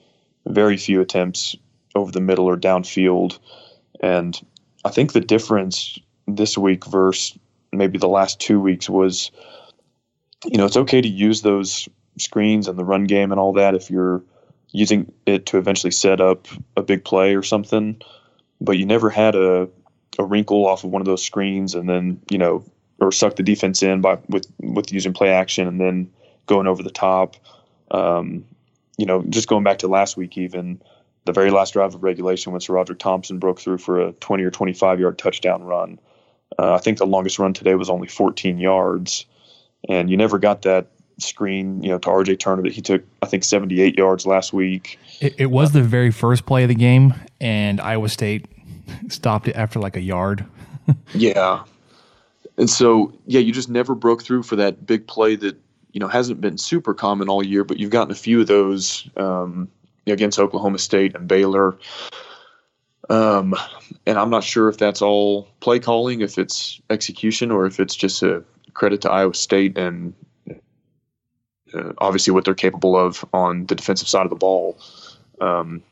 very 0.48 0.78
few 0.78 1.02
attempts 1.02 1.56
over 1.96 2.12
the 2.12 2.22
middle 2.22 2.46
or 2.46 2.58
downfield. 2.58 3.38
And 4.02 4.40
I 4.84 4.90
think 4.90 5.14
the 5.14 5.20
difference 5.20 6.00
this 6.28 6.58
week 6.58 6.86
versus 6.86 7.38
maybe 7.72 8.00
the 8.00 8.08
last 8.08 8.40
two 8.40 8.60
weeks 8.60 8.90
was, 8.90 9.30
you 10.46 10.58
know, 10.58 10.66
it's 10.66 10.78
okay 10.78 11.02
to 11.02 11.08
use 11.08 11.42
those 11.42 11.88
screens 12.18 12.68
and 12.68 12.78
the 12.78 12.86
run 12.86 13.06
game 13.06 13.32
and 13.32 13.40
all 13.40 13.54
that 13.54 13.76
if 13.76 13.90
you're 13.90 14.24
using 14.72 15.12
it 15.26 15.46
to 15.48 15.58
eventually 15.58 15.92
set 15.92 16.22
up 16.22 16.48
a 16.78 16.82
big 16.82 17.04
play 17.04 17.36
or 17.36 17.44
something. 17.44 18.02
But 18.62 18.78
you 18.78 18.86
never 18.86 19.10
had 19.10 19.36
a 19.36 19.70
a 20.18 20.24
wrinkle 20.26 20.68
off 20.68 20.84
of 20.84 20.90
one 20.90 21.02
of 21.02 21.06
those 21.06 21.24
screens 21.24 21.76
and 21.76 21.88
then 21.88 22.20
you 22.30 22.38
know 22.38 22.64
or 23.00 23.12
suck 23.12 23.38
the 23.38 23.44
defense 23.44 23.82
in 23.82 24.02
by 24.02 24.18
with 24.28 24.46
with 24.60 24.92
using 24.92 25.14
play 25.14 25.30
action 25.30 25.68
and 25.68 25.80
then 25.80 26.12
going 26.46 26.68
over 26.68 26.84
the 26.84 26.92
top. 26.92 27.36
Um, 27.92 28.46
you 28.98 29.06
know, 29.06 29.24
just 29.30 29.48
going 29.48 29.64
back 29.64 29.80
to 29.80 29.88
last 29.88 30.18
week, 30.18 30.38
even 30.38 30.82
the 31.26 31.32
very 31.32 31.52
last 31.52 31.74
drive 31.74 31.96
of 31.96 32.04
regulation 32.04 32.52
when 32.52 32.60
SaRodorick 32.60 33.00
Thompson 33.00 33.40
broke 33.40 33.60
through 33.60 33.78
for 33.78 34.02
a 34.02 34.12
20 34.14 34.44
or 34.44 34.52
25 34.52 35.00
yard 35.00 35.18
touchdown 35.18 35.64
run. 35.64 36.00
Uh, 36.58 36.74
I 36.74 36.80
think 36.80 36.98
the 36.98 37.06
longest 37.06 37.40
run 37.40 37.54
today 37.54 37.76
was 37.76 37.90
only 37.90 38.08
14 38.08 38.58
yards, 38.58 39.26
and 39.88 40.10
you 40.10 40.18
never 40.18 40.40
got 40.40 40.64
that 40.64 40.88
screen. 41.18 41.82
You 41.84 41.90
know, 41.90 42.00
to 42.00 42.10
RJ 42.10 42.40
Turner 42.40 42.64
that 42.64 42.74
he 42.74 42.82
took, 42.82 43.04
I 43.22 43.28
think 43.28 43.44
78 43.44 43.98
yards 43.98 44.26
last 44.26 44.54
week. 44.54 45.00
It, 45.20 45.36
it 45.38 45.46
was 45.48 45.72
the 45.72 45.84
very 45.84 46.12
first 46.12 46.46
play 46.46 46.64
of 46.64 46.70
the 46.70 46.76
game, 46.76 47.14
and 47.40 47.80
Iowa 47.80 48.10
State 48.10 48.46
stopped 49.10 49.48
it 49.48 49.56
after 49.56 49.80
like 49.80 49.96
a 49.96 50.02
yard. 50.02 50.46
Yeah. 51.14 51.66
And 52.58 52.68
so, 52.68 53.14
yeah, 53.28 53.40
you 53.40 53.54
just 53.54 53.70
never 53.70 53.94
broke 53.94 54.24
through 54.24 54.42
for 54.42 54.56
that 54.56 54.88
big 54.88 55.08
play 55.08 55.36
that, 55.36 55.56
you 55.92 56.00
know, 56.00 56.08
hasn't 56.08 56.42
been 56.42 56.58
super 56.58 56.96
common 56.96 57.30
all 57.30 57.46
year, 57.46 57.64
but 57.64 57.78
you've 57.78 57.92
gotten 57.92 58.12
a 58.12 58.16
few 58.16 58.42
of 58.42 58.48
those 58.48 59.08
um, 59.16 59.70
against 60.08 60.40
Oklahoma 60.40 60.80
State 60.80 61.16
and 61.16 61.28
Baylor. 61.28 61.78
Um, 63.10 63.56
and 64.06 64.18
I'm 64.18 64.30
not 64.30 64.44
sure 64.44 64.68
if 64.68 64.78
that's 64.78 65.02
all 65.02 65.48
play 65.62 65.80
calling, 65.80 66.22
if 66.22 66.38
it's 66.38 66.82
execution, 66.90 67.52
or 67.52 67.66
if 67.66 67.80
it's 67.80 67.96
just 67.96 68.22
a 68.24 68.44
credit 68.80 69.02
to 69.02 69.12
Iowa 69.12 69.34
State 69.34 69.78
and 69.78 70.14
uh, 71.74 71.92
obviously 71.98 72.34
what 72.34 72.46
they're 72.46 72.56
capable 72.56 72.98
of 72.98 73.26
on 73.34 73.66
the 73.66 73.76
defensive 73.76 74.08
side 74.08 74.26
of 74.26 74.30
the 74.30 74.38
ball. 74.38 74.80
Um, 75.42 75.84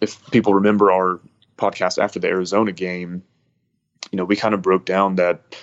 if 0.00 0.30
people 0.30 0.54
remember 0.54 0.92
our 0.92 1.20
podcast 1.56 2.00
after 2.00 2.20
the 2.20 2.28
Arizona 2.28 2.70
game, 2.70 3.22
you 4.12 4.18
know, 4.18 4.26
we 4.26 4.36
kind 4.36 4.54
of 4.54 4.60
broke 4.60 4.84
down 4.84 5.16
that 5.16 5.56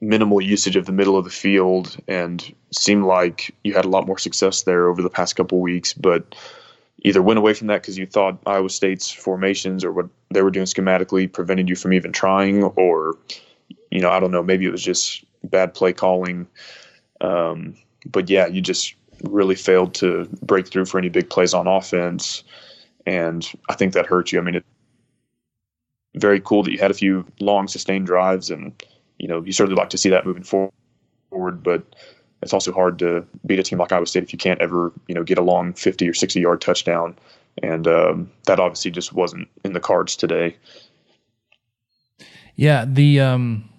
minimal 0.00 0.40
usage 0.40 0.76
of 0.76 0.84
the 0.84 0.92
middle 0.92 1.16
of 1.16 1.24
the 1.24 1.30
field 1.30 1.96
and 2.08 2.54
seemed 2.72 3.04
like 3.04 3.54
you 3.62 3.74
had 3.74 3.84
a 3.84 3.88
lot 3.88 4.06
more 4.06 4.18
success 4.18 4.62
there 4.62 4.88
over 4.88 5.02
the 5.02 5.10
past 5.10 5.36
couple 5.36 5.60
weeks, 5.60 5.92
but 5.92 6.34
either 7.02 7.22
went 7.22 7.38
away 7.38 7.54
from 7.54 7.68
that 7.68 7.82
because 7.82 7.96
you 7.96 8.06
thought 8.06 8.38
Iowa 8.46 8.68
State's 8.68 9.10
formations 9.10 9.84
or 9.84 9.92
what 9.92 10.08
they 10.30 10.42
were 10.42 10.50
doing 10.50 10.66
schematically 10.66 11.32
prevented 11.32 11.68
you 11.68 11.76
from 11.76 11.92
even 11.92 12.12
trying, 12.12 12.64
or, 12.64 13.16
you 13.90 14.00
know, 14.00 14.10
I 14.10 14.20
don't 14.20 14.30
know, 14.30 14.42
maybe 14.42 14.66
it 14.66 14.72
was 14.72 14.82
just 14.82 15.24
bad 15.44 15.74
play 15.74 15.92
calling. 15.92 16.46
Um, 17.20 17.74
but 18.06 18.30
yeah, 18.30 18.46
you 18.46 18.60
just 18.60 18.94
really 19.24 19.54
failed 19.54 19.94
to 19.94 20.28
break 20.42 20.68
through 20.68 20.86
for 20.86 20.98
any 20.98 21.08
big 21.08 21.28
plays 21.28 21.54
on 21.54 21.66
offense. 21.66 22.42
And 23.06 23.50
I 23.68 23.74
think 23.74 23.92
that 23.94 24.06
hurt 24.06 24.32
you. 24.32 24.38
I 24.38 24.42
mean, 24.42 24.56
it, 24.56 24.64
very 26.14 26.40
cool 26.40 26.62
that 26.62 26.72
you 26.72 26.78
had 26.78 26.90
a 26.90 26.94
few 26.94 27.24
long 27.40 27.68
sustained 27.68 28.06
drives 28.06 28.50
and 28.50 28.72
you 29.18 29.28
know 29.28 29.44
you 29.44 29.52
certainly 29.52 29.78
like 29.78 29.90
to 29.90 29.98
see 29.98 30.10
that 30.10 30.26
moving 30.26 30.42
forward 30.42 31.62
but 31.62 31.84
it's 32.42 32.52
also 32.52 32.72
hard 32.72 32.98
to 32.98 33.24
beat 33.46 33.60
a 33.60 33.62
team 33.62 33.78
like 33.78 33.92
Iowa 33.92 34.06
State 34.06 34.24
if 34.24 34.32
you 34.32 34.38
can't 34.38 34.60
ever 34.60 34.92
you 35.06 35.14
know 35.14 35.22
get 35.22 35.38
a 35.38 35.42
long 35.42 35.72
50 35.72 36.08
or 36.08 36.14
60 36.14 36.40
yard 36.40 36.60
touchdown 36.60 37.16
and 37.62 37.86
um, 37.86 38.28
that 38.46 38.58
obviously 38.58 38.90
just 38.90 39.12
wasn't 39.12 39.46
in 39.64 39.72
the 39.72 39.78
cards 39.78 40.16
today 40.16 40.56
Yeah, 42.56 42.84
the 42.86 43.20
um, 43.20 43.69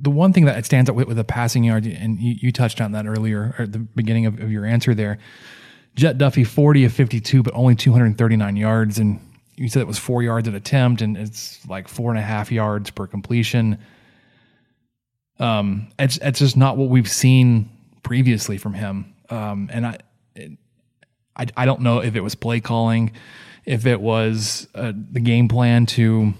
the 0.00 0.10
one 0.10 0.32
thing 0.32 0.44
that 0.44 0.64
stands 0.64 0.90
out 0.90 0.96
with, 0.96 1.08
with 1.08 1.16
the 1.16 1.24
passing 1.24 1.64
yard, 1.64 1.86
and 1.86 2.20
you, 2.20 2.36
you 2.38 2.52
touched 2.52 2.80
on 2.80 2.92
that 2.92 3.06
earlier 3.06 3.54
at 3.58 3.72
the 3.72 3.78
beginning 3.78 4.26
of, 4.26 4.40
of 4.40 4.50
your 4.50 4.64
answer 4.64 4.94
there. 4.94 5.18
Jet 5.94 6.18
Duffy 6.18 6.44
40 6.44 6.84
of 6.84 6.92
52, 6.92 7.42
but 7.42 7.54
only 7.54 7.74
239 7.74 8.56
yards. 8.56 8.98
And 8.98 9.20
you 9.56 9.68
said 9.68 9.80
it 9.80 9.86
was 9.86 9.98
four 9.98 10.22
yards 10.22 10.46
at 10.46 10.54
attempt, 10.54 11.00
and 11.00 11.16
it's 11.16 11.66
like 11.66 11.88
four 11.88 12.10
and 12.10 12.18
a 12.18 12.22
half 12.22 12.52
yards 12.52 12.90
per 12.90 13.06
completion. 13.06 13.78
Um, 15.38 15.88
it's 15.98 16.18
it's 16.18 16.38
just 16.38 16.56
not 16.56 16.76
what 16.76 16.88
we've 16.88 17.10
seen 17.10 17.70
previously 18.02 18.58
from 18.58 18.74
him. 18.74 19.14
Um, 19.30 19.70
and 19.72 19.86
I, 19.86 19.98
I 21.36 21.46
I 21.56 21.66
don't 21.66 21.80
know 21.80 22.00
if 22.00 22.16
it 22.16 22.20
was 22.20 22.34
play 22.34 22.60
calling, 22.60 23.12
if 23.64 23.86
it 23.86 24.00
was 24.00 24.68
uh, 24.74 24.92
the 24.94 25.20
game 25.20 25.48
plan 25.48 25.86
to 25.86 26.34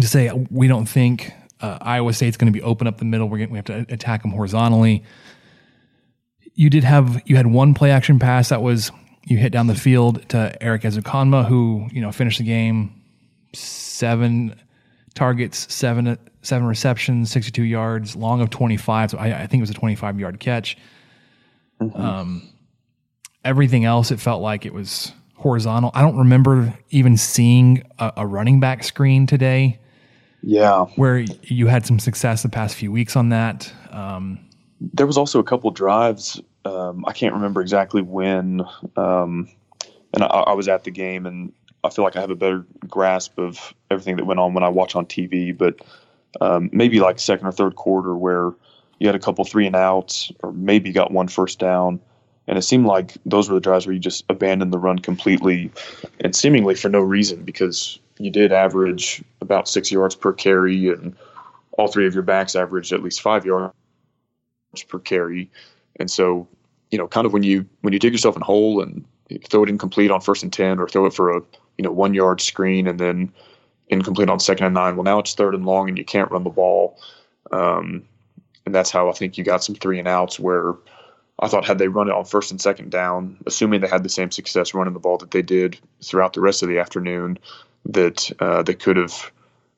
to 0.00 0.06
say 0.06 0.30
we 0.50 0.68
don't 0.68 0.86
think 0.86 1.32
uh, 1.62 1.78
Iowa 1.80 2.12
State's 2.12 2.36
going 2.36 2.52
to 2.52 2.56
be 2.56 2.62
open 2.62 2.86
up 2.86 2.98
the 2.98 3.04
middle. 3.04 3.28
We're 3.28 3.38
going 3.38 3.50
we 3.50 3.58
have 3.58 3.64
to 3.66 3.86
attack 3.88 4.22
them 4.22 4.32
horizontally 4.32 5.04
you 6.54 6.70
did 6.70 6.84
have 6.84 7.22
you 7.26 7.36
had 7.36 7.46
one 7.46 7.74
play 7.74 7.90
action 7.90 8.18
pass 8.18 8.50
that 8.50 8.62
was 8.62 8.90
you 9.24 9.36
hit 9.38 9.52
down 9.52 9.66
the 9.66 9.74
field 9.74 10.28
to 10.30 10.62
Erik 10.62 10.82
Ezukanma, 10.82 11.46
who 11.46 11.88
you 11.92 12.00
know 12.00 12.12
finished 12.12 12.38
the 12.38 12.44
game 12.44 13.00
seven 13.54 14.58
targets, 15.14 15.72
seven 15.72 16.18
seven 16.42 16.66
receptions, 16.66 17.30
sixty 17.30 17.52
two 17.52 17.62
yards, 17.62 18.16
long 18.16 18.40
of 18.40 18.50
twenty 18.50 18.76
five. 18.76 19.10
So 19.10 19.18
I, 19.18 19.42
I, 19.42 19.46
think 19.46 19.60
it 19.60 19.62
was 19.62 19.70
a 19.70 19.74
twenty 19.74 19.94
five 19.94 20.18
yard 20.18 20.40
catch. 20.40 20.76
Mm-hmm. 21.80 22.00
Um, 22.00 22.48
everything 23.44 23.84
else, 23.84 24.10
it 24.10 24.20
felt 24.20 24.42
like 24.42 24.66
it 24.66 24.74
was 24.74 25.12
horizontal. 25.34 25.90
I 25.94 26.02
don't 26.02 26.18
remember 26.18 26.76
even 26.90 27.16
seeing 27.16 27.82
a, 27.98 28.12
a 28.18 28.26
running 28.26 28.60
back 28.60 28.84
screen 28.84 29.26
today. 29.26 29.80
Yeah, 30.42 30.86
where 30.96 31.24
you 31.44 31.68
had 31.68 31.86
some 31.86 31.98
success 31.98 32.42
the 32.42 32.48
past 32.48 32.74
few 32.74 32.90
weeks 32.90 33.14
on 33.16 33.28
that. 33.28 33.72
Um, 33.90 34.40
there 34.80 35.06
was 35.06 35.16
also 35.16 35.38
a 35.38 35.44
couple 35.44 35.70
drives. 35.70 36.40
Um, 36.64 37.04
I 37.06 37.12
can't 37.12 37.34
remember 37.34 37.60
exactly 37.60 38.02
when, 38.02 38.62
um, 38.96 39.48
and 40.14 40.22
I, 40.22 40.26
I, 40.26 40.52
was 40.52 40.68
at 40.68 40.84
the 40.84 40.90
game, 40.90 41.26
and 41.26 41.52
I 41.84 41.90
feel 41.90 42.04
like 42.04 42.16
I 42.16 42.20
have 42.20 42.30
a 42.30 42.36
better 42.36 42.66
grasp 42.88 43.38
of 43.38 43.74
everything 43.90 44.16
that 44.16 44.26
went 44.26 44.40
on 44.40 44.54
when 44.54 44.62
I 44.64 44.68
watch 44.68 44.94
on 44.96 45.06
TV. 45.06 45.56
But 45.56 45.80
um, 46.40 46.70
maybe 46.72 47.00
like 47.00 47.18
second 47.18 47.46
or 47.46 47.52
third 47.52 47.76
quarter, 47.76 48.16
where 48.16 48.52
you 48.98 49.06
had 49.06 49.16
a 49.16 49.20
couple 49.20 49.44
three 49.44 49.66
and 49.66 49.76
outs, 49.76 50.32
or 50.42 50.52
maybe 50.52 50.92
got 50.92 51.12
one 51.12 51.28
first 51.28 51.58
down, 51.58 52.00
and 52.46 52.58
it 52.58 52.62
seemed 52.62 52.86
like 52.86 53.16
those 53.26 53.48
were 53.48 53.54
the 53.54 53.60
drives 53.60 53.86
where 53.86 53.92
you 53.92 54.00
just 54.00 54.24
abandoned 54.28 54.72
the 54.72 54.78
run 54.78 54.98
completely, 54.98 55.70
and 56.20 56.34
seemingly 56.34 56.74
for 56.74 56.88
no 56.88 57.00
reason 57.00 57.44
because 57.44 57.98
you 58.18 58.30
did 58.30 58.52
average 58.52 59.22
about 59.40 59.68
six 59.68 59.90
yards 59.90 60.14
per 60.14 60.32
carry, 60.32 60.88
and 60.88 61.16
all 61.72 61.88
three 61.88 62.06
of 62.06 62.14
your 62.14 62.22
backs 62.22 62.54
averaged 62.54 62.92
at 62.92 63.02
least 63.02 63.22
five 63.22 63.44
yards 63.44 63.74
per 64.88 64.98
carry. 64.98 65.50
And 65.96 66.10
so, 66.10 66.46
you 66.90 66.98
know, 66.98 67.08
kind 67.08 67.26
of 67.26 67.32
when 67.32 67.42
you 67.42 67.66
when 67.80 67.92
you 67.92 67.98
dig 67.98 68.12
yourself 68.12 68.36
in 68.36 68.42
a 68.42 68.46
hole 68.46 68.82
and 68.82 69.04
throw 69.48 69.62
it 69.62 69.68
incomplete 69.68 70.10
on 70.10 70.20
first 70.20 70.42
and 70.42 70.52
ten, 70.52 70.78
or 70.78 70.88
throw 70.88 71.06
it 71.06 71.14
for 71.14 71.36
a 71.36 71.40
you 71.78 71.84
know 71.84 71.92
one 71.92 72.14
yard 72.14 72.40
screen 72.40 72.86
and 72.86 72.98
then 72.98 73.32
incomplete 73.88 74.30
on 74.30 74.40
second 74.40 74.66
and 74.66 74.74
nine. 74.74 74.96
Well, 74.96 75.04
now 75.04 75.18
it's 75.18 75.34
third 75.34 75.54
and 75.54 75.66
long, 75.66 75.88
and 75.88 75.98
you 75.98 76.04
can't 76.04 76.30
run 76.30 76.44
the 76.44 76.50
ball. 76.50 76.98
Um, 77.50 78.04
and 78.64 78.74
that's 78.74 78.90
how 78.90 79.08
I 79.08 79.12
think 79.12 79.36
you 79.36 79.44
got 79.44 79.64
some 79.64 79.74
three 79.74 79.98
and 79.98 80.08
outs 80.08 80.38
where 80.38 80.74
I 81.40 81.48
thought 81.48 81.66
had 81.66 81.78
they 81.78 81.88
run 81.88 82.08
it 82.08 82.14
on 82.14 82.24
first 82.24 82.50
and 82.50 82.60
second 82.60 82.90
down, 82.90 83.36
assuming 83.46 83.80
they 83.80 83.88
had 83.88 84.04
the 84.04 84.08
same 84.08 84.30
success 84.30 84.74
running 84.74 84.94
the 84.94 85.00
ball 85.00 85.18
that 85.18 85.32
they 85.32 85.42
did 85.42 85.78
throughout 86.02 86.34
the 86.34 86.40
rest 86.40 86.62
of 86.62 86.68
the 86.68 86.78
afternoon, 86.78 87.38
that 87.86 88.30
uh, 88.40 88.62
they 88.62 88.74
could 88.74 88.96
have 88.96 89.30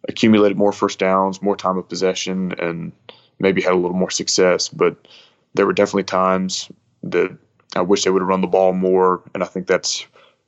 accumulated 0.08 0.56
more 0.56 0.72
first 0.72 0.98
downs, 0.98 1.42
more 1.42 1.56
time 1.56 1.78
of 1.78 1.88
possession, 1.88 2.52
and 2.58 2.92
maybe 3.38 3.62
had 3.62 3.72
a 3.72 3.76
little 3.76 3.96
more 3.96 4.10
success. 4.10 4.68
But 4.68 5.08
there 5.54 5.66
were 5.66 5.72
definitely 5.72 6.04
times 6.04 6.70
that 7.04 7.36
I 7.76 7.80
wish 7.80 8.04
they 8.04 8.10
would 8.10 8.22
have 8.22 8.28
run 8.28 8.40
the 8.40 8.46
ball 8.46 8.72
more, 8.72 9.22
and 9.34 9.42
I 9.42 9.46
think 9.46 9.66
that's 9.66 10.06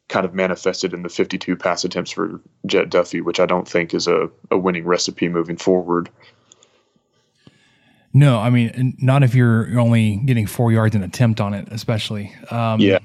kind 0.08 0.24
of 0.24 0.34
manifested 0.34 0.94
in 0.94 1.02
the 1.02 1.08
52 1.08 1.56
pass 1.56 1.84
attempts 1.84 2.12
for 2.12 2.40
Jet 2.66 2.90
Duffy, 2.90 3.20
which 3.20 3.40
I 3.40 3.46
don't 3.46 3.66
think 3.66 3.92
is 3.92 4.06
a, 4.06 4.30
a 4.50 4.58
winning 4.58 4.84
recipe 4.84 5.28
moving 5.28 5.56
forward. 5.56 6.08
No, 8.12 8.38
I 8.38 8.50
mean, 8.50 8.96
not 8.98 9.22
if 9.22 9.34
you're 9.34 9.78
only 9.78 10.16
getting 10.24 10.46
four 10.46 10.72
yards 10.72 10.94
an 10.94 11.02
attempt 11.02 11.40
on 11.40 11.52
it, 11.52 11.68
especially. 11.70 12.32
Um, 12.50 12.80
yeah. 12.80 12.98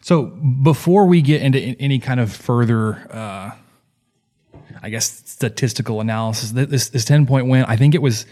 So 0.00 0.26
before 0.26 1.06
we 1.06 1.22
get 1.22 1.42
into 1.42 1.58
any 1.58 1.98
kind 1.98 2.20
of 2.20 2.32
further 2.32 3.06
uh, 3.10 3.50
I 4.82 4.90
guess 4.90 5.22
statistical 5.26 6.00
analysis. 6.00 6.52
This 6.52 6.88
this 6.90 7.04
ten 7.04 7.26
point 7.26 7.48
win, 7.48 7.64
I 7.64 7.76
think 7.76 7.94
it 7.94 8.02
was. 8.02 8.26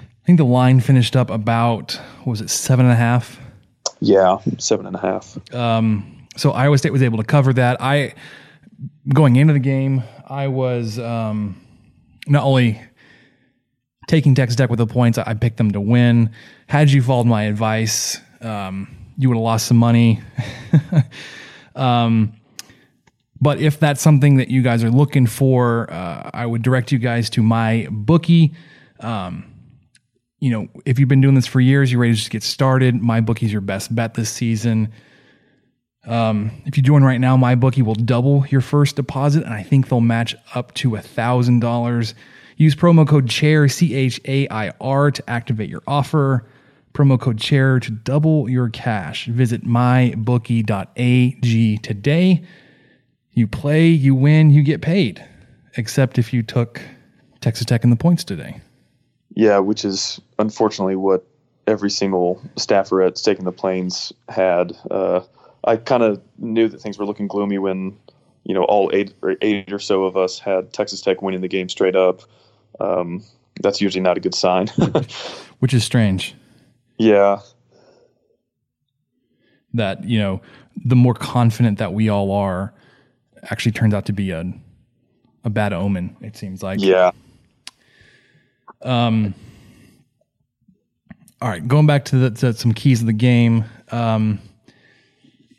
I 0.00 0.26
think 0.26 0.38
the 0.38 0.44
line 0.44 0.80
finished 0.80 1.16
up 1.16 1.30
about 1.30 2.00
was 2.24 2.40
it 2.40 2.48
seven 2.50 2.86
and 2.86 2.92
a 2.92 2.96
half? 2.96 3.38
Yeah, 4.00 4.38
seven 4.58 4.86
and 4.86 4.96
a 4.96 4.98
half. 4.98 5.54
Um, 5.54 6.26
so 6.36 6.52
Iowa 6.52 6.78
State 6.78 6.92
was 6.92 7.02
able 7.02 7.18
to 7.18 7.24
cover 7.24 7.52
that. 7.52 7.80
I 7.80 8.14
going 9.12 9.36
into 9.36 9.52
the 9.52 9.58
game, 9.58 10.02
I 10.26 10.48
was 10.48 10.98
um, 10.98 11.60
not 12.26 12.44
only 12.44 12.80
taking 14.08 14.34
Texas 14.34 14.56
Tech 14.56 14.70
with 14.70 14.78
the 14.78 14.86
points, 14.86 15.18
I 15.18 15.34
picked 15.34 15.58
them 15.58 15.72
to 15.72 15.80
win. 15.80 16.30
Had 16.66 16.90
you 16.90 17.02
followed 17.02 17.26
my 17.26 17.44
advice, 17.44 18.18
um, 18.40 18.94
you 19.16 19.28
would 19.28 19.36
have 19.36 19.42
lost 19.42 19.66
some 19.66 19.76
money. 19.76 20.20
um, 21.76 22.34
but 23.40 23.60
if 23.60 23.78
that's 23.78 24.00
something 24.00 24.36
that 24.36 24.48
you 24.48 24.62
guys 24.62 24.82
are 24.82 24.90
looking 24.90 25.26
for, 25.26 25.92
uh, 25.92 26.30
I 26.32 26.46
would 26.46 26.62
direct 26.62 26.92
you 26.92 26.98
guys 26.98 27.28
to 27.30 27.42
my 27.42 27.88
bookie. 27.90 28.54
Um, 29.00 29.44
you 30.40 30.50
know, 30.50 30.68
if 30.84 30.98
you've 30.98 31.08
been 31.08 31.20
doing 31.20 31.34
this 31.34 31.46
for 31.46 31.60
years, 31.60 31.90
you're 31.90 32.00
ready 32.00 32.12
to 32.12 32.18
just 32.18 32.30
get 32.30 32.42
started. 32.42 33.00
My 33.00 33.20
bookie's 33.20 33.52
your 33.52 33.60
best 33.60 33.94
bet 33.94 34.14
this 34.14 34.30
season. 34.30 34.92
Um, 36.06 36.50
if 36.66 36.76
you 36.76 36.82
join 36.82 37.02
right 37.02 37.20
now, 37.20 37.36
my 37.36 37.54
bookie 37.54 37.82
will 37.82 37.94
double 37.94 38.46
your 38.48 38.60
first 38.60 38.96
deposit, 38.96 39.44
and 39.44 39.54
I 39.54 39.62
think 39.62 39.88
they'll 39.88 40.00
match 40.00 40.34
up 40.54 40.74
to 40.74 40.96
a 40.96 41.00
thousand 41.00 41.60
dollars. 41.60 42.14
Use 42.56 42.74
promo 42.74 43.08
code 43.08 43.28
CHAIR 43.28 43.68
C 43.68 43.94
H 43.94 44.20
A 44.26 44.48
I 44.48 44.72
R 44.80 45.10
to 45.10 45.30
activate 45.30 45.70
your 45.70 45.82
offer. 45.86 46.46
Promo 46.94 47.20
code 47.20 47.38
CHAIR 47.38 47.80
to 47.80 47.90
double 47.90 48.48
your 48.48 48.68
cash. 48.68 49.26
Visit 49.26 49.64
mybookie.ag 49.64 50.68
today. 51.78 52.42
You 53.32 53.48
play, 53.48 53.88
you 53.88 54.14
win, 54.14 54.50
you 54.50 54.62
get 54.62 54.80
paid. 54.80 55.26
Except 55.76 56.18
if 56.18 56.32
you 56.32 56.44
took 56.44 56.80
Texas 57.40 57.66
Tech 57.66 57.82
in 57.82 57.90
the 57.90 57.96
points 57.96 58.22
today. 58.22 58.60
Yeah, 59.34 59.58
which 59.58 59.84
is 59.84 60.20
unfortunately 60.38 60.94
what 60.94 61.26
every 61.66 61.90
single 61.90 62.40
staffer 62.56 63.02
at 63.02 63.16
Taking 63.16 63.44
the 63.44 63.50
Plains 63.50 64.12
had. 64.28 64.76
Uh, 64.88 65.22
I 65.64 65.76
kind 65.76 66.04
of 66.04 66.22
knew 66.38 66.68
that 66.68 66.80
things 66.80 66.96
were 66.96 67.06
looking 67.06 67.26
gloomy 67.26 67.58
when, 67.58 67.98
you 68.44 68.54
know, 68.54 68.62
all 68.62 68.90
eight 68.94 69.14
or 69.20 69.34
eight 69.42 69.72
or 69.72 69.80
so 69.80 70.04
of 70.04 70.16
us 70.16 70.38
had 70.38 70.72
Texas 70.72 71.00
Tech 71.00 71.22
winning 71.22 71.40
the 71.40 71.48
game 71.48 71.68
straight 71.68 71.96
up. 71.96 72.20
Um, 72.78 73.24
that's 73.60 73.80
usually 73.80 74.02
not 74.02 74.16
a 74.16 74.20
good 74.20 74.34
sign. 74.34 74.68
Which 75.58 75.74
is 75.74 75.82
strange. 75.82 76.36
Yeah. 76.98 77.40
That, 79.72 80.04
you 80.04 80.18
know, 80.18 80.40
the 80.84 80.96
more 80.96 81.14
confident 81.14 81.78
that 81.78 81.92
we 81.92 82.08
all 82.08 82.32
are, 82.32 82.74
actually 83.50 83.72
turns 83.72 83.94
out 83.94 84.06
to 84.06 84.12
be 84.12 84.30
a 84.30 84.52
a 85.44 85.50
bad 85.50 85.72
omen. 85.72 86.16
It 86.20 86.36
seems 86.36 86.62
like. 86.62 86.80
Yeah. 86.80 87.10
Um. 88.82 89.34
All 91.42 91.50
right, 91.50 91.66
going 91.66 91.86
back 91.86 92.06
to, 92.06 92.16
the, 92.16 92.30
to 92.30 92.54
some 92.54 92.72
keys 92.72 93.02
of 93.02 93.06
the 93.06 93.12
game. 93.12 93.66
Um, 93.90 94.38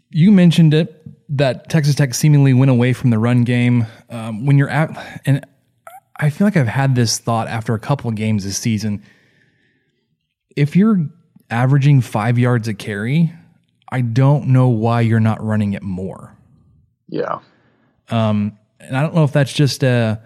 you 0.09 0.31
mentioned 0.31 0.73
it 0.73 1.05
that 1.37 1.69
Texas 1.69 1.93
Tech 1.93 2.15
seemingly 2.15 2.53
went 2.53 2.71
away 2.71 2.91
from 2.93 3.11
the 3.11 3.19
run 3.19 3.43
game. 3.43 3.85
Um, 4.09 4.47
when 4.47 4.57
you're 4.57 4.69
at, 4.69 5.21
and 5.25 5.45
I 6.19 6.31
feel 6.31 6.47
like 6.47 6.57
I've 6.57 6.67
had 6.67 6.95
this 6.95 7.19
thought 7.19 7.47
after 7.47 7.75
a 7.75 7.79
couple 7.79 8.09
of 8.09 8.15
games 8.15 8.43
this 8.45 8.57
season. 8.57 9.03
If 10.55 10.75
you're 10.75 11.07
averaging 11.49 12.01
five 12.01 12.37
yards 12.37 12.67
a 12.67 12.73
carry, 12.73 13.33
I 13.91 14.01
don't 14.01 14.47
know 14.47 14.67
why 14.69 15.01
you're 15.01 15.19
not 15.19 15.43
running 15.43 15.73
it 15.73 15.83
more. 15.83 16.35
Yeah. 17.07 17.39
Um, 18.09 18.57
and 18.79 18.97
I 18.97 19.01
don't 19.01 19.15
know 19.15 19.23
if 19.23 19.31
that's 19.31 19.53
just 19.53 19.83
a, 19.83 20.21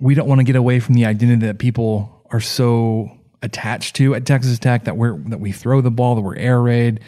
we 0.00 0.14
don't 0.14 0.28
want 0.28 0.40
to 0.40 0.44
get 0.44 0.56
away 0.56 0.80
from 0.80 0.94
the 0.94 1.06
identity 1.06 1.46
that 1.46 1.58
people 1.58 2.22
are 2.30 2.40
so 2.40 3.10
attached 3.42 3.96
to 3.96 4.14
at 4.14 4.26
Texas 4.26 4.58
Tech 4.58 4.84
that 4.84 4.96
we're 4.96 5.18
that 5.28 5.38
we 5.38 5.52
throw 5.52 5.80
the 5.80 5.90
ball, 5.90 6.14
that 6.14 6.22
we're 6.22 6.36
air 6.36 6.60
raid, 6.60 7.00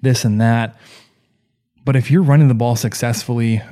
this 0.00 0.24
and 0.24 0.40
that. 0.40 0.78
But 1.84 1.96
if 1.96 2.10
you're 2.10 2.22
running 2.22 2.48
the 2.48 2.54
ball 2.54 2.76
successfully, 2.76 3.62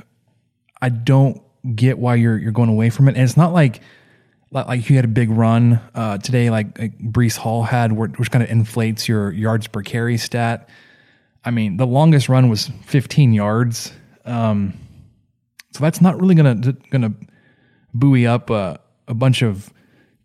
I 0.81 0.89
don't 0.89 1.41
get 1.75 1.97
why 1.97 2.15
you're 2.15 2.37
you're 2.37 2.51
going 2.51 2.69
away 2.69 2.89
from 2.89 3.07
it. 3.07 3.15
And 3.15 3.23
it's 3.23 3.37
not 3.37 3.53
like 3.53 3.81
like, 4.51 4.67
like 4.67 4.89
you 4.89 4.95
had 4.95 5.05
a 5.05 5.09
big 5.09 5.29
run 5.29 5.79
uh, 5.95 6.17
today, 6.17 6.49
like, 6.49 6.77
like 6.79 6.97
Breece 6.99 7.37
Hall 7.37 7.63
had, 7.63 7.91
which 7.91 8.31
kind 8.31 8.43
of 8.43 8.49
inflates 8.49 9.07
your 9.07 9.31
yards 9.31 9.67
per 9.67 9.81
carry 9.81 10.17
stat. 10.17 10.69
I 11.43 11.51
mean, 11.51 11.77
the 11.77 11.87
longest 11.87 12.29
run 12.29 12.49
was 12.49 12.69
15 12.85 13.33
yards. 13.33 13.93
Um, 14.25 14.73
so 15.71 15.83
that's 15.83 16.01
not 16.01 16.19
really 16.19 16.35
gonna 16.35 16.55
gonna 16.89 17.13
buoy 17.93 18.25
up 18.25 18.49
a, 18.49 18.79
a 19.07 19.13
bunch 19.13 19.43
of 19.43 19.71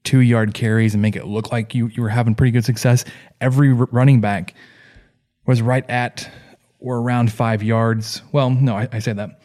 two 0.03 0.21
yard 0.21 0.55
carries 0.55 0.95
and 0.95 1.03
make 1.03 1.15
it 1.15 1.27
look 1.27 1.53
like 1.53 1.75
you 1.75 1.89
you 1.89 2.03
were 2.03 2.09
having 2.09 2.35
pretty 2.35 2.51
good 2.51 2.65
success. 2.65 3.05
Every 3.41 3.73
running 3.73 4.21
back 4.21 4.55
was 5.47 5.61
right 5.61 5.89
at 5.91 6.31
or 6.79 6.99
around 6.99 7.31
five 7.31 7.63
yards. 7.63 8.23
Well, 8.33 8.51
no, 8.51 8.77
I, 8.77 8.89
I 8.93 8.99
say 8.99 9.13
that. 9.13 9.42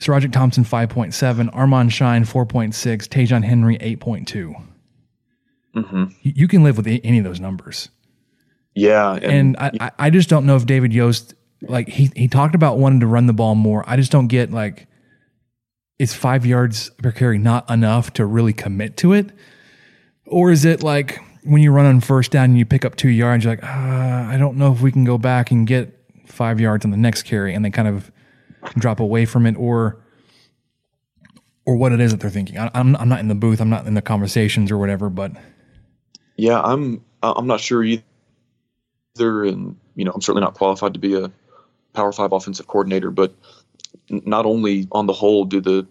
SaRodorick 0.00 0.32
Thompson 0.32 0.64
5.7, 0.64 1.50
Armand 1.52 1.92
Shyne 1.92 2.24
4.6, 2.24 3.08
Ta'Zhawn 3.08 3.44
Henry 3.44 3.78
8.2. 3.78 4.54
Mm-hmm. 5.76 6.04
You, 6.22 6.32
you 6.36 6.48
can 6.48 6.62
live 6.62 6.76
with 6.76 6.86
any 6.86 7.18
of 7.18 7.24
those 7.24 7.40
numbers. 7.40 7.88
Yeah, 8.74 9.12
And 9.14 9.56
I, 9.56 9.70
I- 9.80 9.90
I 9.98 10.10
just 10.10 10.28
don't 10.28 10.46
know 10.46 10.56
if 10.56 10.66
David 10.66 10.92
Yost 10.92 11.34
like 11.62 11.88
he 11.88 12.10
he 12.14 12.28
talked 12.28 12.54
about 12.54 12.76
wanting 12.78 13.00
to 13.00 13.06
run 13.06 13.26
the 13.26 13.32
ball 13.32 13.54
more. 13.54 13.84
I 13.86 13.96
just 13.96 14.10
don't 14.12 14.26
get 14.26 14.50
like 14.50 14.86
is 15.98 16.12
five 16.12 16.44
yards 16.44 16.90
per 16.90 17.10
carry 17.12 17.38
not 17.38 17.70
enough 17.70 18.12
to 18.14 18.26
really 18.26 18.52
commit 18.52 18.96
to 18.98 19.12
it, 19.14 19.30
or 20.26 20.50
is 20.50 20.64
it 20.64 20.82
like 20.82 21.20
when 21.44 21.62
you 21.62 21.70
run 21.70 21.86
on 21.86 22.00
first 22.00 22.32
down 22.32 22.46
and 22.46 22.58
you 22.58 22.66
pick 22.66 22.84
up 22.84 22.96
two 22.96 23.08
yards, 23.08 23.44
you're 23.44 23.52
like, 23.54 23.64
ah, 23.64 24.28
I 24.28 24.36
don't 24.36 24.56
know 24.58 24.72
if 24.72 24.80
we 24.82 24.90
can 24.92 25.04
go 25.04 25.16
back 25.18 25.50
and 25.52 25.66
get 25.66 25.98
five 26.26 26.60
yards 26.60 26.84
on 26.84 26.90
the 26.90 26.96
next 26.98 27.22
carry, 27.22 27.54
and 27.54 27.64
they 27.64 27.70
kind 27.70 27.88
of 27.88 28.10
drop 28.76 29.00
away 29.00 29.24
from 29.24 29.46
it, 29.46 29.56
or 29.56 29.98
or 31.66 31.76
what 31.76 31.92
it 31.92 32.00
is 32.00 32.10
that 32.10 32.20
they're 32.20 32.30
thinking. 32.30 32.58
I, 32.58 32.70
I'm 32.74 32.96
I'm 32.96 33.08
not 33.08 33.20
in 33.20 33.28
the 33.28 33.34
booth, 33.34 33.60
I'm 33.60 33.70
not 33.70 33.86
in 33.86 33.94
the 33.94 34.02
conversations 34.02 34.70
or 34.70 34.78
whatever, 34.78 35.08
but 35.08 35.32
Yeah, 36.36 36.60
I'm 36.60 37.02
I'm 37.22 37.46
not 37.46 37.60
sure 37.60 37.82
either, 37.82 38.02
and 39.44 39.76
you 39.94 40.04
know 40.04 40.12
I'm 40.12 40.20
certainly 40.20 40.44
not 40.44 40.54
qualified 40.54 40.94
to 40.94 41.00
be 41.00 41.14
a 41.14 41.30
Power 41.92 42.12
Five 42.12 42.32
offensive 42.32 42.66
coordinator. 42.66 43.10
But 43.10 43.34
not 44.10 44.46
only 44.46 44.88
on 44.92 45.06
the 45.06 45.12
whole 45.12 45.44
do 45.44 45.60
the 45.60 45.86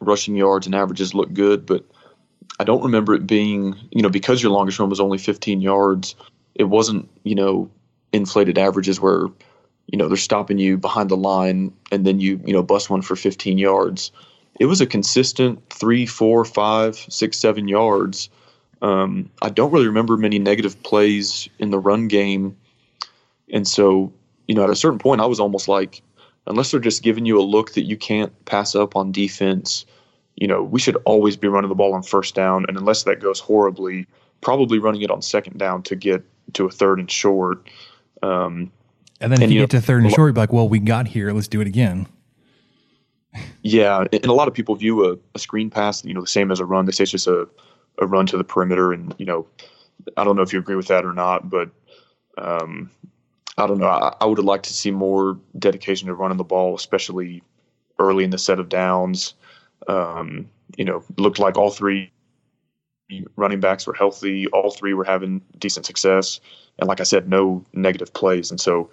rushing 0.00 0.36
yards 0.36 0.66
and 0.66 0.74
averages 0.74 1.14
look 1.14 1.32
good, 1.32 1.66
but 1.66 1.84
I 2.58 2.64
don't 2.64 2.84
remember 2.84 3.14
it 3.14 3.26
being 3.26 3.76
you 3.90 4.02
know 4.02 4.08
because 4.08 4.42
your 4.42 4.52
longest 4.52 4.78
run 4.78 4.88
was 4.88 5.00
only 5.00 5.18
15 5.18 5.60
yards, 5.60 6.14
it 6.54 6.64
wasn't 6.64 7.08
you 7.24 7.34
know 7.34 7.70
inflated 8.12 8.58
averages 8.58 9.00
where 9.00 9.26
you 9.90 9.98
know 9.98 10.08
they're 10.08 10.16
stopping 10.16 10.58
you 10.58 10.78
behind 10.78 11.10
the 11.10 11.16
line 11.16 11.72
and 11.90 12.06
then 12.06 12.20
you 12.20 12.40
you 12.46 12.52
know 12.52 12.62
bust 12.62 12.90
one 12.90 13.02
for 13.02 13.16
15 13.16 13.58
yards. 13.58 14.12
It 14.58 14.66
was 14.66 14.80
a 14.80 14.86
consistent 14.86 15.60
three, 15.70 16.06
four, 16.06 16.44
five, 16.44 16.96
six, 16.96 17.38
seven 17.38 17.66
yards. 17.66 18.28
Um, 18.82 19.30
I 19.42 19.48
don't 19.48 19.72
really 19.72 19.86
remember 19.86 20.16
many 20.16 20.38
negative 20.38 20.82
plays 20.82 21.48
in 21.58 21.70
the 21.70 21.78
run 21.78 22.08
game. 22.08 22.56
And 23.52 23.66
so, 23.66 24.12
you 24.46 24.54
know, 24.54 24.64
at 24.64 24.70
a 24.70 24.76
certain 24.76 24.98
point, 24.98 25.20
I 25.20 25.26
was 25.26 25.40
almost 25.40 25.68
like, 25.68 26.02
unless 26.46 26.70
they're 26.70 26.80
just 26.80 27.02
giving 27.02 27.26
you 27.26 27.40
a 27.40 27.42
look 27.42 27.72
that 27.72 27.84
you 27.84 27.96
can't 27.96 28.32
pass 28.44 28.74
up 28.74 28.96
on 28.96 29.12
defense, 29.12 29.86
you 30.36 30.46
know, 30.46 30.62
we 30.62 30.80
should 30.80 30.96
always 31.04 31.36
be 31.36 31.48
running 31.48 31.68
the 31.68 31.74
ball 31.74 31.94
on 31.94 32.02
first 32.02 32.34
down. 32.34 32.64
And 32.68 32.76
unless 32.76 33.04
that 33.04 33.20
goes 33.20 33.40
horribly, 33.40 34.06
probably 34.40 34.78
running 34.78 35.02
it 35.02 35.10
on 35.10 35.22
second 35.22 35.58
down 35.58 35.82
to 35.84 35.96
get 35.96 36.22
to 36.54 36.66
a 36.66 36.70
third 36.70 36.98
and 36.98 37.10
short. 37.10 37.68
Um, 38.22 38.72
and 39.20 39.32
then 39.32 39.40
if 39.40 39.44
And, 39.44 39.52
you 39.52 39.60
you 39.60 39.62
get 39.64 39.70
to 39.70 39.80
third 39.80 40.02
and 40.02 40.10
short, 40.12 40.34
you're 40.34 40.42
like, 40.42 40.52
well, 40.52 40.68
we 40.68 40.78
got 40.78 41.08
here, 41.08 41.32
let's 41.32 41.48
do 41.48 41.60
it 41.60 41.66
again. 41.66 42.06
Yeah, 43.62 44.04
and 44.12 44.26
a 44.26 44.32
lot 44.32 44.48
of 44.48 44.54
people 44.54 44.74
view 44.74 45.10
a, 45.10 45.16
a 45.34 45.38
screen 45.38 45.70
pass, 45.70 46.04
you 46.04 46.14
know, 46.14 46.22
the 46.22 46.26
same 46.26 46.50
as 46.50 46.58
a 46.58 46.64
run. 46.64 46.86
They 46.86 46.92
say 46.92 47.02
it's 47.02 47.12
just 47.12 47.26
a, 47.28 47.48
a 47.98 48.06
run 48.06 48.26
to 48.26 48.36
the 48.36 48.44
perimeter, 48.44 48.92
and 48.92 49.14
you 49.18 49.26
know, 49.26 49.46
I 50.16 50.24
don't 50.24 50.36
know 50.36 50.42
if 50.42 50.52
you 50.52 50.58
agree 50.58 50.76
with 50.76 50.88
that 50.88 51.04
or 51.04 51.12
not, 51.12 51.48
but 51.48 51.70
um, 52.38 52.90
I 53.56 53.66
don't 53.66 53.78
know. 53.78 53.86
I, 53.86 54.14
I 54.20 54.24
would 54.24 54.38
have 54.38 54.44
liked 54.44 54.64
to 54.64 54.74
see 54.74 54.90
more 54.90 55.38
dedication 55.58 56.08
to 56.08 56.14
running 56.14 56.38
the 56.38 56.44
ball, 56.44 56.74
especially 56.74 57.42
early 57.98 58.24
in 58.24 58.30
the 58.30 58.38
set 58.38 58.58
of 58.58 58.68
downs. 58.68 59.34
Um, 59.86 60.48
you 60.76 60.84
know, 60.84 61.04
looked 61.16 61.38
like 61.38 61.56
all 61.56 61.70
three 61.70 62.10
running 63.36 63.60
backs 63.60 63.86
were 63.86 63.94
healthy. 63.94 64.46
All 64.48 64.70
three 64.70 64.94
were 64.94 65.04
having 65.04 65.42
decent 65.58 65.86
success, 65.86 66.40
and 66.80 66.88
like 66.88 67.00
I 67.00 67.04
said, 67.04 67.28
no 67.28 67.64
negative 67.72 68.12
plays. 68.12 68.50
And 68.50 68.60
so 68.60 68.90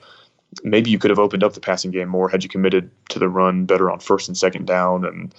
maybe 0.63 0.89
you 0.89 0.99
could 0.99 1.09
have 1.09 1.19
opened 1.19 1.43
up 1.43 1.53
the 1.53 1.59
passing 1.59 1.91
game 1.91 2.09
more 2.09 2.29
had 2.29 2.43
you 2.43 2.49
committed 2.49 2.89
to 3.09 3.19
the 3.19 3.29
run 3.29 3.65
better 3.65 3.89
on 3.89 3.99
first 3.99 4.27
and 4.27 4.37
second 4.37 4.67
down. 4.67 5.05
And 5.05 5.33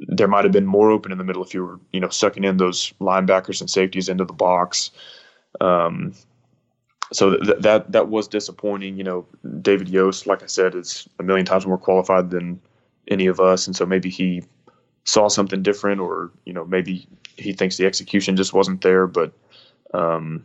there 0.00 0.28
might 0.28 0.44
have 0.44 0.52
been 0.52 0.66
more 0.66 0.90
open 0.90 1.12
in 1.12 1.18
the 1.18 1.24
middle 1.24 1.44
if 1.44 1.54
you 1.54 1.64
were 1.64 1.80
you 1.92 2.00
know 2.00 2.08
sucking 2.08 2.44
in 2.44 2.56
those 2.56 2.92
linebackers 3.00 3.60
and 3.60 3.70
safeties 3.70 4.08
into 4.08 4.24
the 4.24 4.32
box. 4.32 4.90
Um, 5.60 6.14
so 7.12 7.36
th- 7.36 7.60
that 7.60 7.92
that 7.92 8.08
was 8.08 8.28
disappointing. 8.28 8.96
You 8.96 9.04
know 9.04 9.26
david 9.62 9.88
yost 9.88 10.26
like 10.26 10.42
i 10.42 10.46
said 10.46 10.74
is 10.74 11.08
a 11.18 11.22
million 11.22 11.46
times 11.46 11.66
more 11.66 11.78
qualified 11.78 12.30
than 12.30 12.60
any 13.08 13.26
of 13.26 13.40
us. 13.40 13.66
And 13.66 13.76
so 13.76 13.86
maybe 13.86 14.10
he 14.10 14.42
saw 15.04 15.28
something 15.28 15.62
different 15.62 16.00
or 16.00 16.30
you 16.44 16.52
know 16.52 16.64
maybe 16.64 17.06
he 17.36 17.52
thinks 17.52 17.76
the 17.76 17.86
execution 17.86 18.36
just 18.36 18.54
wasn't 18.54 18.80
there. 18.80 19.06
But 19.06 19.32
um, 19.92 20.44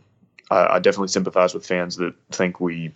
I, 0.50 0.74
I 0.74 0.78
definitely 0.78 1.08
sympathize 1.08 1.54
with 1.54 1.66
fans 1.66 1.96
that 1.96 2.14
think 2.30 2.60
we 2.60 2.92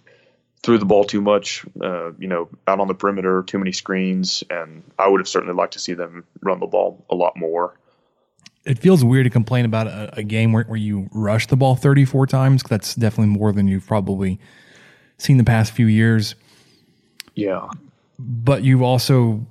threw 0.62 0.78
the 0.78 0.86
ball 0.86 1.04
too 1.04 1.20
much, 1.20 1.64
uh, 1.82 2.12
you 2.18 2.26
know, 2.26 2.48
out 2.66 2.80
on 2.80 2.88
the 2.88 2.94
perimeter, 2.94 3.42
too 3.42 3.58
many 3.58 3.70
screens, 3.72 4.42
and 4.50 4.82
I 4.98 5.08
would 5.08 5.20
have 5.20 5.28
certainly 5.28 5.54
liked 5.54 5.74
to 5.74 5.78
see 5.78 5.92
them 5.94 6.24
run 6.42 6.58
the 6.60 6.66
ball 6.66 7.04
a 7.10 7.14
lot 7.14 7.36
more. 7.36 7.74
It 8.64 8.78
feels 8.78 9.04
weird 9.04 9.24
to 9.24 9.30
complain 9.30 9.66
about 9.66 9.88
a, 9.88 10.10
a 10.16 10.22
game 10.22 10.52
where, 10.54 10.64
where 10.64 10.78
you 10.78 11.08
rush 11.12 11.48
the 11.48 11.56
ball 11.56 11.76
34 11.76 12.26
times. 12.26 12.62
'cause 12.62 12.70
That's 12.70 12.94
definitely 12.94 13.36
more 13.38 13.52
than 13.52 13.68
you've 13.68 13.86
probably 13.86 14.40
seen 15.18 15.36
the 15.36 15.44
past 15.44 15.72
few 15.72 15.86
years. 15.86 16.34
Yeah, 17.34 17.68
But 18.18 18.62
you've 18.62 18.80
also 18.80 19.44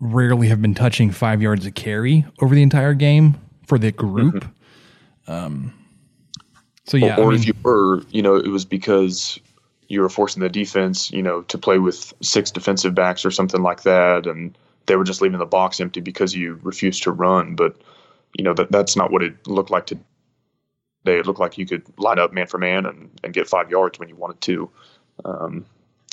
rarely 0.00 0.48
have 0.48 0.60
been 0.60 0.74
touching 0.74 1.10
five 1.10 1.40
yards 1.40 1.64
a 1.64 1.70
carry 1.70 2.26
over 2.42 2.54
the 2.54 2.62
entire 2.62 2.92
game 2.92 3.36
for 3.66 3.78
the 3.78 3.90
group. 3.92 4.44
Um, 5.26 5.72
so 6.86 6.96
yeah, 6.96 7.16
or, 7.16 7.24
or 7.24 7.26
I 7.26 7.30
mean, 7.30 7.40
if 7.40 7.46
you 7.46 7.54
were, 7.62 8.02
you 8.10 8.22
know, 8.22 8.36
it 8.36 8.48
was 8.48 8.64
because 8.64 9.40
you 9.88 10.00
were 10.00 10.08
forcing 10.08 10.42
the 10.42 10.48
defense, 10.48 11.10
you 11.10 11.22
know, 11.22 11.42
to 11.42 11.58
play 11.58 11.78
with 11.78 12.12
six 12.22 12.50
defensive 12.50 12.94
backs 12.94 13.24
or 13.24 13.30
something 13.30 13.62
like 13.62 13.82
that, 13.82 14.26
and 14.26 14.56
they 14.86 14.96
were 14.96 15.04
just 15.04 15.20
leaving 15.20 15.38
the 15.38 15.46
box 15.46 15.80
empty 15.80 16.00
because 16.00 16.34
you 16.34 16.58
refused 16.62 17.02
to 17.04 17.10
run. 17.10 17.56
But 17.56 17.76
you 18.38 18.44
know 18.44 18.54
that 18.54 18.70
that's 18.70 18.96
not 18.96 19.10
what 19.10 19.22
it 19.22 19.46
looked 19.46 19.70
like 19.70 19.86
today. 19.86 20.02
It 21.04 21.26
looked 21.26 21.40
like 21.40 21.58
you 21.58 21.66
could 21.66 21.84
line 21.98 22.18
up 22.18 22.32
man 22.32 22.46
for 22.46 22.58
man 22.58 22.86
and, 22.86 23.10
and 23.22 23.32
get 23.32 23.48
five 23.48 23.70
yards 23.70 23.98
when 23.98 24.08
you 24.08 24.16
wanted 24.16 24.40
to. 24.42 24.70
Um, 25.24 25.64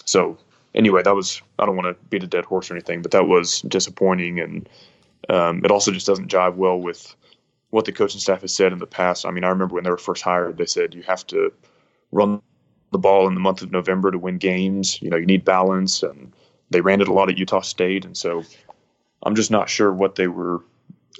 so 0.05 0.37
anyway, 0.73 1.03
that 1.03 1.15
was 1.15 1.41
I 1.59 1.65
don't 1.65 1.75
want 1.75 1.95
to 1.95 2.05
beat 2.05 2.23
a 2.23 2.27
dead 2.27 2.45
horse 2.45 2.69
or 2.71 2.75
anything, 2.75 3.01
but 3.01 3.11
that 3.11 3.27
was 3.27 3.61
disappointing, 3.61 4.39
and 4.39 4.69
um, 5.29 5.63
it 5.63 5.71
also 5.71 5.91
just 5.91 6.07
doesn't 6.07 6.31
jive 6.31 6.55
well 6.55 6.79
with 6.79 7.15
what 7.73 7.85
the 7.85 7.91
coaching 7.91 8.19
staff 8.19 8.41
has 8.41 8.53
said 8.53 8.71
in 8.71 8.77
the 8.77 8.85
past. 8.85 9.25
I 9.25 9.31
mean, 9.31 9.43
I 9.43 9.49
remember 9.49 9.73
when 9.73 9.83
they 9.83 9.89
were 9.89 9.97
first 9.97 10.21
hired, 10.21 10.57
they 10.57 10.67
said 10.67 10.93
you 10.93 11.01
have 11.01 11.25
to 11.27 11.51
run 12.11 12.39
the 12.91 12.99
ball 12.99 13.27
in 13.27 13.33
the 13.33 13.39
month 13.39 13.63
of 13.63 13.71
November 13.71 14.11
to 14.11 14.19
win 14.19 14.37
games. 14.37 15.01
You 15.01 15.09
know, 15.09 15.17
you 15.17 15.25
need 15.25 15.43
balance, 15.43 16.03
and 16.03 16.31
they 16.69 16.81
ran 16.81 17.01
it 17.01 17.07
a 17.07 17.13
lot 17.13 17.31
at 17.31 17.37
Utah 17.39 17.61
State, 17.61 18.05
and 18.05 18.15
so 18.15 18.43
I'm 19.23 19.33
just 19.33 19.49
not 19.49 19.69
sure 19.69 19.91
what 19.91 20.13
they 20.13 20.27
were 20.27 20.63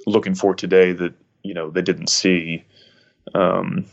looking 0.06 0.36
for 0.36 0.54
today 0.54 0.92
that 0.92 1.12
you 1.42 1.54
know 1.54 1.70
they 1.70 1.82
didn't 1.82 2.08
see. 2.08 2.64
Um, 3.34 3.84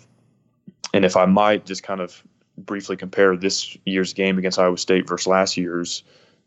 and 0.93 1.03
if 1.03 1.17
I 1.17 1.25
might 1.25 1.65
just 1.65 1.81
kind 1.81 1.99
of 1.99 2.21
briefly 2.59 2.95
compare 2.95 3.35
this 3.35 3.75
year's 3.87 4.13
game 4.13 4.37
against 4.37 4.59
Iowa 4.59 4.77
State 4.77 5.07
versus 5.07 5.25
last 5.25 5.57
year's, 5.57 6.03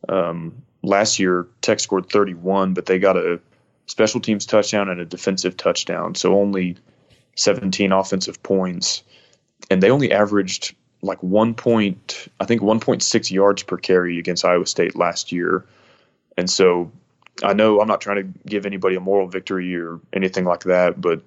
um, 0.09 0.63
last 0.85 1.19
year 1.19 1.49
Tech 1.61 1.81
scored 1.81 2.09
31, 2.09 2.73
but 2.73 2.87
they 2.87 3.01
got 3.01 3.17
a 3.17 3.41
special 3.87 4.21
teams 4.21 4.47
touchdown 4.47 4.89
and 4.89 5.01
a 5.01 5.05
defensive 5.05 5.57
touchdown, 5.57 6.15
so 6.15 6.39
only 6.39 6.77
17 7.37 7.93
offensive 7.93 8.43
points, 8.43 9.03
and 9.71 9.83
they 9.83 9.91
only 9.91 10.13
averaged 10.13 10.75
like 11.03 11.23
one 11.23 11.55
point, 11.55 12.29
I 12.41 12.47
think 12.47 12.63
1.6 12.63 13.31
yards 13.31 13.63
per 13.63 13.77
carry 13.77 14.19
against 14.19 14.45
Iowa 14.45 14.67
State 14.67 14.97
last 14.97 15.33
year, 15.33 15.67
and 16.37 16.49
so 16.49 16.91
I 17.43 17.53
know 17.53 17.81
I'm 17.81 17.89
not 17.89 18.01
trying 18.01 18.17
to 18.17 18.39
give 18.47 18.65
anybody 18.65 18.97
a 18.97 19.01
moral 19.01 19.27
victory 19.27 19.75
or 19.77 20.01
anything 20.13 20.45
like 20.45 20.65
that, 20.65 21.01
but 21.01 21.23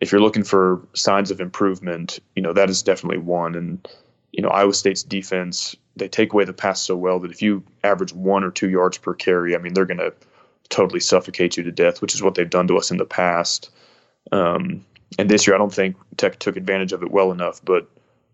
if 0.00 0.12
you're 0.12 0.20
looking 0.20 0.44
for 0.44 0.80
signs 0.94 1.30
of 1.30 1.40
improvement, 1.40 2.18
you 2.36 2.42
know 2.42 2.52
that 2.52 2.70
is 2.70 2.82
definitely 2.82 3.18
one. 3.18 3.54
And 3.54 3.88
you 4.32 4.42
know 4.42 4.50
Iowa 4.50 4.74
State's 4.74 5.02
defense, 5.02 5.74
they 5.96 6.08
take 6.08 6.32
away 6.32 6.44
the 6.44 6.52
pass 6.52 6.80
so 6.82 6.96
well 6.96 7.18
that 7.20 7.30
if 7.30 7.42
you 7.42 7.64
average 7.82 8.12
one 8.12 8.44
or 8.44 8.50
two 8.50 8.68
yards 8.68 8.98
per 8.98 9.14
carry, 9.14 9.54
I 9.54 9.58
mean 9.58 9.74
they're 9.74 9.86
going 9.86 9.98
to 9.98 10.12
totally 10.70 11.00
suffocate 11.00 11.56
you 11.56 11.62
to 11.64 11.72
death, 11.72 12.02
which 12.02 12.14
is 12.14 12.22
what 12.22 12.34
they've 12.34 12.48
done 12.48 12.68
to 12.68 12.76
us 12.76 12.90
in 12.90 12.96
the 12.96 13.04
past. 13.04 13.70
Um, 14.32 14.84
and 15.18 15.30
this 15.30 15.46
year, 15.46 15.54
I 15.54 15.58
don't 15.58 15.72
think 15.72 15.96
Tech 16.16 16.38
took 16.38 16.56
advantage 16.56 16.92
of 16.92 17.02
it 17.02 17.10
well 17.10 17.32
enough, 17.32 17.64
but 17.64 17.88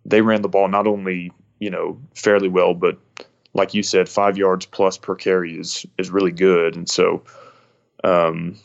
they 0.04 0.20
ran 0.20 0.42
the 0.42 0.48
ball 0.48 0.68
not 0.68 0.86
only 0.86 1.32
you 1.60 1.70
know 1.70 1.98
fairly 2.14 2.48
well, 2.48 2.74
but 2.74 2.98
like 3.54 3.74
you 3.74 3.82
said, 3.82 4.08
five 4.08 4.36
yards 4.36 4.66
plus 4.66 4.98
per 4.98 5.14
carry 5.14 5.58
is 5.58 5.86
is 5.98 6.10
really 6.10 6.32
good. 6.32 6.76
And 6.76 6.88
so, 6.88 7.22
um, 8.02 8.58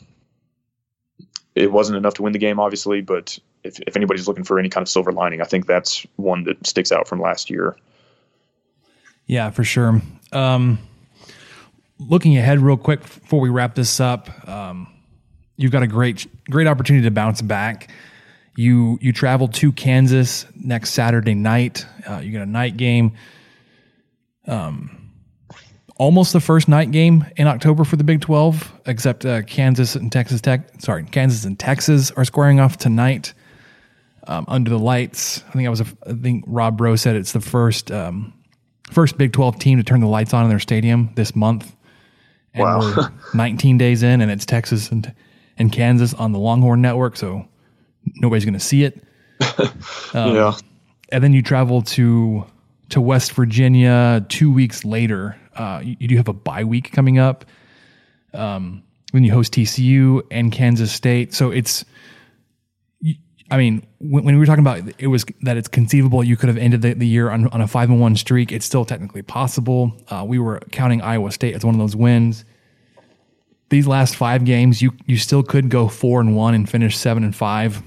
it 1.54 1.70
wasn't 1.70 1.96
enough 1.96 2.14
to 2.14 2.22
win 2.22 2.32
the 2.32 2.38
game, 2.38 2.58
obviously, 2.58 3.00
but 3.00 3.38
if, 3.62 3.78
if 3.86 3.96
anybody's 3.96 4.26
looking 4.26 4.44
for 4.44 4.58
any 4.58 4.68
kind 4.68 4.82
of 4.82 4.88
silver 4.88 5.12
lining, 5.12 5.40
I 5.40 5.44
think 5.44 5.66
that's 5.66 6.06
one 6.16 6.44
that 6.44 6.66
sticks 6.66 6.92
out 6.92 7.06
from 7.06 7.20
last 7.20 7.50
year. 7.50 7.76
Yeah, 9.26 9.50
for 9.50 9.62
sure. 9.62 10.00
Um, 10.32 10.78
looking 12.00 12.36
ahead, 12.36 12.60
real 12.60 12.76
quick 12.76 13.00
before 13.00 13.40
we 13.40 13.48
wrap 13.48 13.74
this 13.74 14.00
up, 14.00 14.48
um, 14.48 14.88
you've 15.56 15.72
got 15.72 15.82
a 15.82 15.86
great 15.86 16.26
great 16.50 16.66
opportunity 16.66 17.04
to 17.04 17.10
bounce 17.10 17.42
back. 17.42 17.90
You 18.56 18.98
you 19.00 19.12
travel 19.12 19.48
to 19.48 19.72
Kansas 19.72 20.46
next 20.56 20.90
Saturday 20.90 21.34
night. 21.34 21.86
Uh, 22.08 22.18
you 22.18 22.32
got 22.32 22.42
a 22.42 22.46
night 22.46 22.76
game. 22.76 23.12
almost 25.96 26.32
the 26.32 26.40
first 26.40 26.66
night 26.66 26.90
game 26.90 27.26
in 27.36 27.46
October 27.46 27.84
for 27.84 27.96
the 27.96 28.04
Big 28.04 28.22
12, 28.22 28.72
except 28.86 29.26
uh, 29.26 29.42
Kansas 29.42 29.94
and 29.94 30.10
Texas 30.10 30.40
Tech. 30.40 30.80
Sorry, 30.80 31.04
Kansas 31.04 31.44
and 31.44 31.58
Texas 31.58 32.10
are 32.12 32.24
squaring 32.24 32.58
off 32.58 32.78
tonight 32.78 33.34
um, 34.26 34.46
under 34.48 34.70
the 34.70 34.78
lights. 34.78 35.44
I 35.48 35.52
think 35.52 35.66
I 35.66 35.70
was. 35.70 35.80
A, 35.80 35.86
I 36.06 36.14
think 36.14 36.44
Rob 36.46 36.80
Rowe 36.80 36.96
said 36.96 37.16
it's 37.16 37.32
the 37.32 37.40
first 37.40 37.90
um, 37.90 38.32
first 38.90 39.18
Big 39.18 39.32
12 39.32 39.58
team 39.58 39.78
to 39.78 39.84
turn 39.84 40.00
the 40.00 40.06
lights 40.06 40.32
on 40.32 40.44
in 40.44 40.48
their 40.48 40.58
stadium 40.58 41.10
this 41.14 41.36
month. 41.36 41.74
And 42.54 42.62
Wow. 42.64 42.80
we're 42.80 43.12
19 43.34 43.78
days 43.78 44.02
in, 44.02 44.20
and 44.20 44.30
it's 44.30 44.44
Texas 44.46 44.90
and 44.90 45.12
and 45.58 45.70
Kansas 45.70 46.14
on 46.14 46.32
the 46.32 46.38
Longhorn 46.38 46.80
Network, 46.80 47.16
so 47.16 47.46
nobody's 48.16 48.44
going 48.46 48.54
to 48.54 48.60
see 48.60 48.82
it. 48.84 49.02
yeah. 50.14 50.54
and 51.12 51.22
then 51.24 51.32
you 51.32 51.42
travel 51.42 51.82
to 51.82 52.44
to 52.90 53.00
West 53.00 53.32
Virginia 53.32 54.24
two 54.28 54.50
weeks 54.52 54.84
later. 54.84 55.36
Uh, 55.56 55.80
you, 55.84 55.96
you 56.00 56.08
do 56.08 56.16
have 56.16 56.28
a 56.28 56.32
bye 56.32 56.64
week 56.64 56.92
coming 56.92 57.18
up. 57.18 57.44
Um, 58.32 58.82
when 59.12 59.24
you 59.24 59.32
host 59.32 59.52
TCU 59.52 60.22
and 60.30 60.50
Kansas 60.52 60.92
State, 60.92 61.34
so 61.34 61.50
it's. 61.50 61.84
I 63.50 63.56
mean, 63.56 63.86
when, 63.98 64.24
when 64.24 64.34
we 64.34 64.38
were 64.38 64.46
talking 64.46 64.64
about 64.64 64.94
it 64.98 65.08
was 65.08 65.24
that 65.42 65.56
it's 65.56 65.68
conceivable 65.68 66.22
you 66.22 66.36
could 66.36 66.48
have 66.48 66.58
ended 66.58 66.82
the, 66.82 66.94
the 66.94 67.06
year 67.06 67.30
on, 67.30 67.48
on 67.48 67.60
a 67.60 67.66
five 67.66 67.90
and 67.90 68.00
one 68.00 68.16
streak. 68.16 68.52
It's 68.52 68.66
still 68.66 68.84
technically 68.84 69.22
possible. 69.22 69.92
Uh, 70.08 70.24
we 70.26 70.38
were 70.38 70.60
counting 70.70 71.02
Iowa 71.02 71.32
State 71.32 71.54
as 71.54 71.64
one 71.64 71.74
of 71.74 71.80
those 71.80 71.96
wins. 71.96 72.44
These 73.70 73.86
last 73.86 74.16
five 74.16 74.44
games, 74.44 74.82
you 74.82 74.92
you 75.06 75.16
still 75.16 75.42
could 75.42 75.68
go 75.68 75.88
four 75.88 76.20
and 76.20 76.34
one 76.34 76.54
and 76.54 76.68
finish 76.68 76.96
seven 76.96 77.22
and 77.22 77.34
five. 77.34 77.82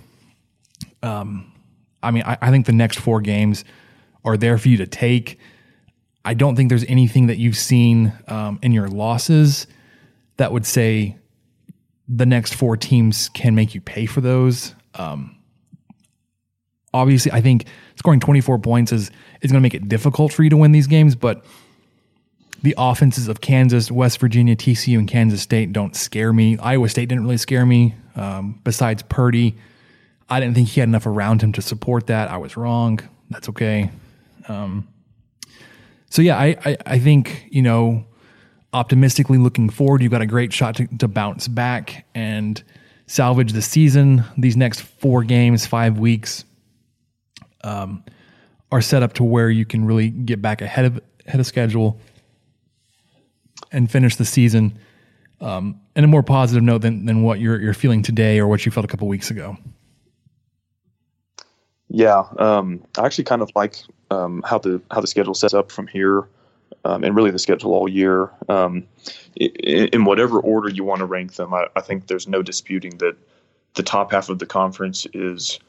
I 2.04 2.12
mean, 2.12 2.24
I, 2.24 2.38
I 2.42 2.52
think 2.52 2.66
the 2.66 2.74
next 2.74 3.00
four 3.00 3.22
games 3.22 3.64
are 4.26 4.38
there 4.38 4.58
for 4.58 4.68
you 4.68 4.78
to 4.78 4.86
take. 4.86 5.40
I 6.26 6.34
don't 6.34 6.56
think 6.56 6.70
there's 6.70 6.86
anything 6.86 7.28
that 7.28 7.38
you've 7.38 7.58
seen 7.58 8.14
um, 8.28 8.60
in 8.62 8.72
your 8.72 8.88
losses 8.88 9.68
that 10.38 10.52
would 10.52 10.66
say 10.66 11.18
the 12.08 12.26
next 12.26 12.54
four 12.54 12.78
teams 12.78 13.30
can 13.30 13.56
make 13.56 13.74
you 13.74 13.82
pay 13.82 14.06
for 14.06 14.22
those. 14.22 14.76
Um, 14.96 15.38
obviously, 16.94 17.32
I 17.32 17.42
think 17.42 17.66
scoring 17.96 18.20
24 18.20 18.60
points 18.60 18.92
is 18.92 19.12
is 19.42 19.52
going 19.52 19.62
to 19.62 19.66
make 19.66 19.74
it 19.74 19.90
difficult 19.90 20.32
for 20.32 20.44
you 20.44 20.50
to 20.50 20.58
win 20.58 20.72
these 20.72 20.88
games, 20.88 21.16
but 21.16 21.44
the 22.62 22.74
offenses 22.78 23.28
of 23.28 23.42
Kansas, 23.42 23.92
West 23.92 24.20
Virginia, 24.20 24.56
TCU, 24.56 24.98
and 24.98 25.08
Kansas 25.08 25.42
State 25.42 25.74
don't 25.74 25.96
scare 25.96 26.32
me. 26.32 26.58
Iowa 26.58 26.88
State 26.88 27.10
didn't 27.10 27.24
really 27.26 27.38
scare 27.38 27.66
me. 27.66 27.96
Um, 28.16 28.62
besides 28.64 29.04
Purdy, 29.04 29.56
I 30.30 30.40
didn't 30.40 30.56
think 30.56 30.70
he 30.70 30.80
had 30.80 30.88
enough 30.88 31.06
around 31.06 31.42
him 31.42 31.52
to 31.54 31.62
support 31.62 32.08
that. 32.08 32.32
I 32.32 32.38
was 32.38 32.56
wrong. 32.56 33.00
That's 33.30 33.50
okay. 33.50 33.92
Um, 34.48 34.88
so 36.10 36.22
yeah, 36.22 36.38
I, 36.38 36.56
I 36.64 36.78
I 36.86 37.00
think 37.00 37.48
you 37.50 37.62
know, 37.62 38.06
optimistically 38.72 39.38
looking 39.38 39.70
forward, 39.70 40.02
you've 40.02 40.12
got 40.12 40.22
a 40.22 40.28
great 40.28 40.54
shot 40.54 40.76
to, 40.76 40.88
to 40.98 41.08
bounce 41.08 41.48
back 41.48 42.06
and 42.16 42.64
salvage 43.08 43.52
the 43.52 43.62
season. 43.62 44.24
These 44.38 44.56
next 44.56 44.82
four 44.82 45.24
games, 45.24 45.66
five 45.66 46.00
weeks, 46.00 46.46
um, 47.64 48.04
are 48.72 48.82
set 48.82 49.04
up 49.04 49.14
to 49.14 49.24
where 49.24 49.50
you 49.50 49.66
can 49.66 49.86
really 49.86 50.10
get 50.10 50.42
back 50.42 50.62
ahead 50.62 50.86
of 50.86 51.00
ahead 51.28 51.40
of 51.40 51.46
schedule 51.46 52.00
and 53.72 53.90
finish 53.90 54.16
the 54.16 54.26
season 54.26 54.78
um, 55.42 55.80
in 55.96 56.04
a 56.04 56.08
more 56.08 56.24
positive 56.24 56.64
note 56.64 56.82
than 56.82 57.06
than 57.06 57.24
what 57.24 57.40
you're 57.40 57.60
you're 57.62 57.74
feeling 57.74 58.02
today 58.02 58.40
or 58.40 58.48
what 58.48 58.66
you 58.66 58.72
felt 58.72 58.86
a 58.86 58.88
couple 58.88 59.08
weeks 59.08 59.30
ago. 59.32 59.58
Yeah, 61.90 62.24
um, 62.40 62.84
I 62.98 63.06
actually 63.06 63.26
kind 63.26 63.42
of 63.42 63.52
like 63.56 63.78
um, 64.10 64.42
how 64.46 64.58
the 64.58 64.82
how 64.92 65.02
the 65.02 65.08
schedule 65.08 65.34
sets 65.36 65.54
up 65.54 65.72
from 65.72 65.86
here, 65.88 66.28
um, 66.86 67.04
and 67.04 67.16
really 67.16 67.30
the 67.32 67.40
schedule 67.40 67.74
all 67.74 67.88
year. 67.88 68.32
Um, 68.50 68.88
i- 69.40 69.52
i- 69.68 69.90
in 69.94 70.06
whatever 70.06 70.40
order 70.40 70.70
you 70.70 70.84
want 70.84 71.00
to 71.00 71.06
rank 71.06 71.34
them, 71.36 71.54
I, 71.54 71.68
I 71.76 71.82
think 71.82 72.08
there's 72.08 72.28
no 72.28 72.42
disputing 72.42 72.98
that 72.98 73.16
the 73.76 73.84
top 73.84 74.12
half 74.12 74.30
of 74.30 74.40
the 74.40 74.46
conference 74.46 75.06
is 75.14 75.60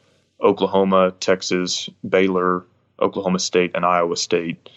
Oklahoma, 0.41 1.13
Texas, 1.19 1.89
Baylor, 2.07 2.65
Oklahoma 2.99 3.39
State, 3.39 3.71
and 3.75 3.85
Iowa 3.85 4.15
State. 4.15 4.69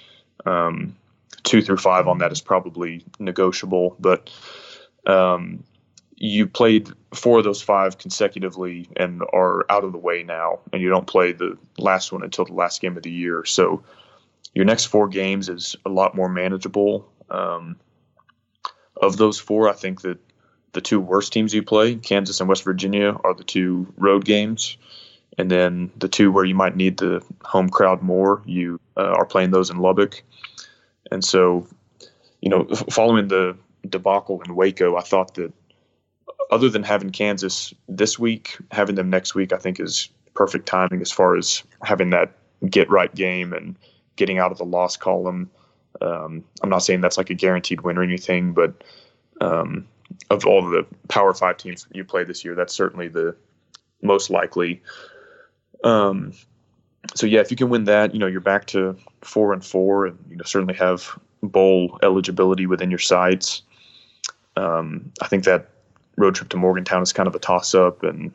Um, 0.46 0.96
two 1.42 1.62
through 1.62 1.76
five 1.78 2.08
on 2.08 2.18
that 2.18 2.32
is 2.32 2.40
probably 2.40 3.04
negotiable, 3.18 3.96
but 3.98 4.30
um, 5.06 5.64
you 6.16 6.46
played 6.46 6.90
four 7.14 7.38
of 7.38 7.44
those 7.44 7.62
five 7.62 7.98
consecutively 7.98 8.88
and 8.96 9.22
are 9.32 9.64
out 9.70 9.84
of 9.84 9.92
the 9.92 9.98
way 9.98 10.22
now, 10.22 10.60
and 10.72 10.82
you 10.82 10.88
don't 10.88 11.06
play 11.06 11.32
the 11.32 11.56
last 11.78 12.12
one 12.12 12.22
until 12.22 12.44
the 12.44 12.52
last 12.52 12.80
game 12.80 12.96
of 12.96 13.02
the 13.02 13.10
year. 13.10 13.44
So 13.44 13.82
your 14.54 14.64
next 14.64 14.86
four 14.86 15.08
games 15.08 15.48
is 15.48 15.76
a 15.86 15.88
lot 15.88 16.14
more 16.14 16.28
manageable. 16.28 17.10
Um, 17.30 17.76
of 19.00 19.16
those 19.16 19.38
four, 19.38 19.68
I 19.68 19.74
think 19.74 20.02
that 20.02 20.18
the 20.72 20.80
two 20.80 21.00
worst 21.00 21.32
teams 21.32 21.54
you 21.54 21.62
play, 21.62 21.94
Kansas 21.94 22.40
and 22.40 22.48
West 22.48 22.64
Virginia, 22.64 23.16
are 23.24 23.34
the 23.34 23.44
two 23.44 23.92
road 23.96 24.24
games. 24.24 24.76
And 25.36 25.50
then 25.50 25.90
the 25.96 26.08
two 26.08 26.32
where 26.32 26.44
you 26.44 26.54
might 26.54 26.76
need 26.76 26.96
the 26.96 27.22
home 27.44 27.68
crowd 27.68 28.02
more, 28.02 28.42
you 28.46 28.80
uh, 28.96 29.12
are 29.12 29.26
playing 29.26 29.50
those 29.50 29.70
in 29.70 29.78
Lubbock. 29.78 30.22
And 31.10 31.24
so, 31.24 31.66
you 32.40 32.50
know, 32.50 32.64
following 32.90 33.28
the 33.28 33.56
debacle 33.88 34.42
in 34.42 34.54
Waco, 34.54 34.96
I 34.96 35.02
thought 35.02 35.34
that 35.34 35.52
other 36.50 36.68
than 36.68 36.82
having 36.82 37.10
Kansas 37.10 37.74
this 37.88 38.18
week, 38.18 38.56
having 38.70 38.94
them 38.94 39.10
next 39.10 39.34
week, 39.34 39.52
I 39.52 39.58
think 39.58 39.80
is 39.80 40.08
perfect 40.34 40.66
timing 40.66 41.00
as 41.00 41.12
far 41.12 41.36
as 41.36 41.62
having 41.82 42.10
that 42.10 42.32
get 42.68 42.90
right 42.90 43.14
game 43.14 43.52
and 43.52 43.76
getting 44.16 44.38
out 44.38 44.52
of 44.52 44.58
the 44.58 44.64
loss 44.64 44.96
column. 44.96 45.50
Um, 46.00 46.44
I'm 46.62 46.70
not 46.70 46.78
saying 46.78 47.00
that's 47.00 47.18
like 47.18 47.30
a 47.30 47.34
guaranteed 47.34 47.82
win 47.82 47.98
or 47.98 48.02
anything, 48.02 48.52
but 48.52 48.84
um, 49.40 49.86
of 50.30 50.46
all 50.46 50.68
the 50.68 50.86
Power 51.08 51.34
Five 51.34 51.56
teams 51.58 51.86
you 51.92 52.04
play 52.04 52.24
this 52.24 52.44
year, 52.44 52.54
that's 52.54 52.74
certainly 52.74 53.08
the 53.08 53.36
most 54.02 54.30
likely. 54.30 54.82
Um, 55.84 56.32
so 57.14 57.26
yeah, 57.26 57.40
if 57.40 57.50
you 57.50 57.56
can 57.56 57.68
win 57.68 57.84
that, 57.84 58.12
you 58.12 58.18
know 58.18 58.26
you're 58.26 58.40
back 58.40 58.66
to 58.68 58.96
four 59.22 59.52
and 59.52 59.64
four, 59.64 60.06
and 60.06 60.18
you 60.28 60.36
know 60.36 60.44
certainly 60.44 60.74
have 60.74 61.18
bowl 61.42 61.98
eligibility 62.02 62.66
within 62.66 62.90
your 62.90 62.98
sights. 62.98 63.62
Um, 64.56 65.12
I 65.22 65.28
think 65.28 65.44
that 65.44 65.70
road 66.16 66.34
trip 66.34 66.48
to 66.50 66.56
Morgantown 66.56 67.02
is 67.02 67.12
kind 67.12 67.26
of 67.26 67.34
a 67.34 67.38
toss 67.38 67.74
up, 67.74 68.02
and 68.02 68.32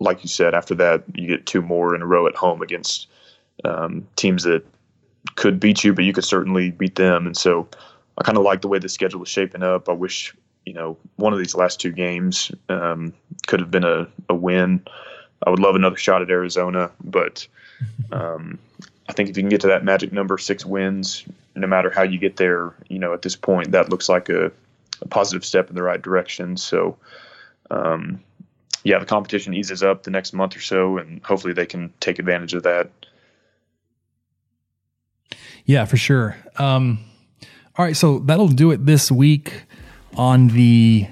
like 0.00 0.22
you 0.22 0.28
said, 0.28 0.54
after 0.54 0.74
that 0.76 1.04
you 1.14 1.26
get 1.26 1.46
two 1.46 1.62
more 1.62 1.94
in 1.94 2.02
a 2.02 2.06
row 2.06 2.26
at 2.26 2.34
home 2.34 2.62
against 2.62 3.06
um, 3.64 4.06
teams 4.16 4.44
that 4.44 4.64
could 5.36 5.60
beat 5.60 5.84
you, 5.84 5.92
but 5.92 6.04
you 6.04 6.12
could 6.12 6.24
certainly 6.24 6.70
beat 6.70 6.96
them. 6.96 7.26
And 7.26 7.36
so 7.36 7.68
I 8.18 8.24
kind 8.24 8.38
of 8.38 8.44
like 8.44 8.62
the 8.62 8.68
way 8.68 8.78
the 8.78 8.88
schedule 8.88 9.22
is 9.22 9.28
shaping 9.28 9.62
up. 9.62 9.88
I 9.88 9.92
wish 9.92 10.34
you 10.66 10.72
know 10.72 10.96
one 11.16 11.32
of 11.32 11.38
these 11.38 11.54
last 11.54 11.80
two 11.80 11.92
games 11.92 12.50
um, 12.68 13.12
could 13.46 13.60
have 13.60 13.70
been 13.70 13.84
a, 13.84 14.08
a 14.28 14.34
win. 14.34 14.82
I 15.46 15.50
would 15.50 15.58
love 15.58 15.74
another 15.74 15.96
shot 15.96 16.22
at 16.22 16.30
Arizona, 16.30 16.90
but 17.02 17.46
um, 18.12 18.58
I 19.08 19.12
think 19.12 19.28
if 19.28 19.36
you 19.36 19.42
can 19.42 19.50
get 19.50 19.62
to 19.62 19.68
that 19.68 19.84
magic 19.84 20.12
number, 20.12 20.38
six 20.38 20.64
wins, 20.64 21.24
no 21.54 21.66
matter 21.66 21.90
how 21.90 22.02
you 22.02 22.18
get 22.18 22.36
there, 22.36 22.74
you 22.88 22.98
know, 22.98 23.12
at 23.12 23.22
this 23.22 23.36
point, 23.36 23.72
that 23.72 23.90
looks 23.90 24.08
like 24.08 24.28
a, 24.28 24.52
a 25.02 25.08
positive 25.08 25.44
step 25.44 25.68
in 25.68 25.74
the 25.74 25.82
right 25.82 26.00
direction. 26.00 26.56
So, 26.56 26.96
um, 27.70 28.20
yeah, 28.84 28.98
the 28.98 29.06
competition 29.06 29.54
eases 29.54 29.82
up 29.82 30.04
the 30.04 30.10
next 30.10 30.32
month 30.32 30.56
or 30.56 30.60
so, 30.60 30.98
and 30.98 31.22
hopefully 31.24 31.52
they 31.52 31.66
can 31.66 31.92
take 32.00 32.18
advantage 32.18 32.54
of 32.54 32.62
that. 32.62 32.90
Yeah, 35.64 35.84
for 35.84 35.96
sure. 35.96 36.36
Um, 36.56 36.98
all 37.76 37.84
right, 37.84 37.96
so 37.96 38.18
that'll 38.20 38.48
do 38.48 38.70
it 38.70 38.86
this 38.86 39.10
week 39.10 39.64
on 40.16 40.48
the 40.48 41.06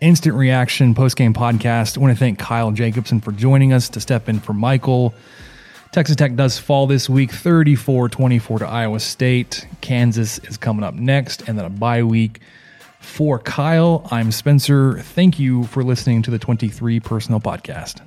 Instant 0.00 0.34
Reaction 0.36 0.94
post 0.94 1.16
game 1.16 1.34
podcast. 1.34 1.96
I 1.96 2.00
want 2.00 2.12
to 2.12 2.18
thank 2.18 2.38
Kyle 2.38 2.70
Jacobson 2.72 3.20
for 3.20 3.32
joining 3.32 3.72
us 3.72 3.88
to 3.90 4.00
step 4.00 4.28
in 4.28 4.40
for 4.40 4.52
Michael. 4.52 5.14
Texas 5.92 6.16
Tech 6.16 6.36
does 6.36 6.58
fall 6.58 6.86
this 6.86 7.08
week 7.08 7.32
34 7.32 8.08
24 8.08 8.60
to 8.60 8.66
Iowa 8.66 9.00
State. 9.00 9.66
Kansas 9.80 10.38
is 10.40 10.56
coming 10.56 10.84
up 10.84 10.94
next, 10.94 11.48
and 11.48 11.58
then 11.58 11.64
a 11.64 11.70
bye 11.70 12.02
week. 12.02 12.40
For 13.00 13.38
Kyle, 13.38 14.06
I'm 14.10 14.30
Spencer. 14.30 14.98
Thank 14.98 15.38
you 15.38 15.64
for 15.64 15.82
listening 15.82 16.22
to 16.22 16.30
the 16.30 16.38
23 16.38 17.00
Personnel 17.00 17.40
Podcast. 17.40 18.00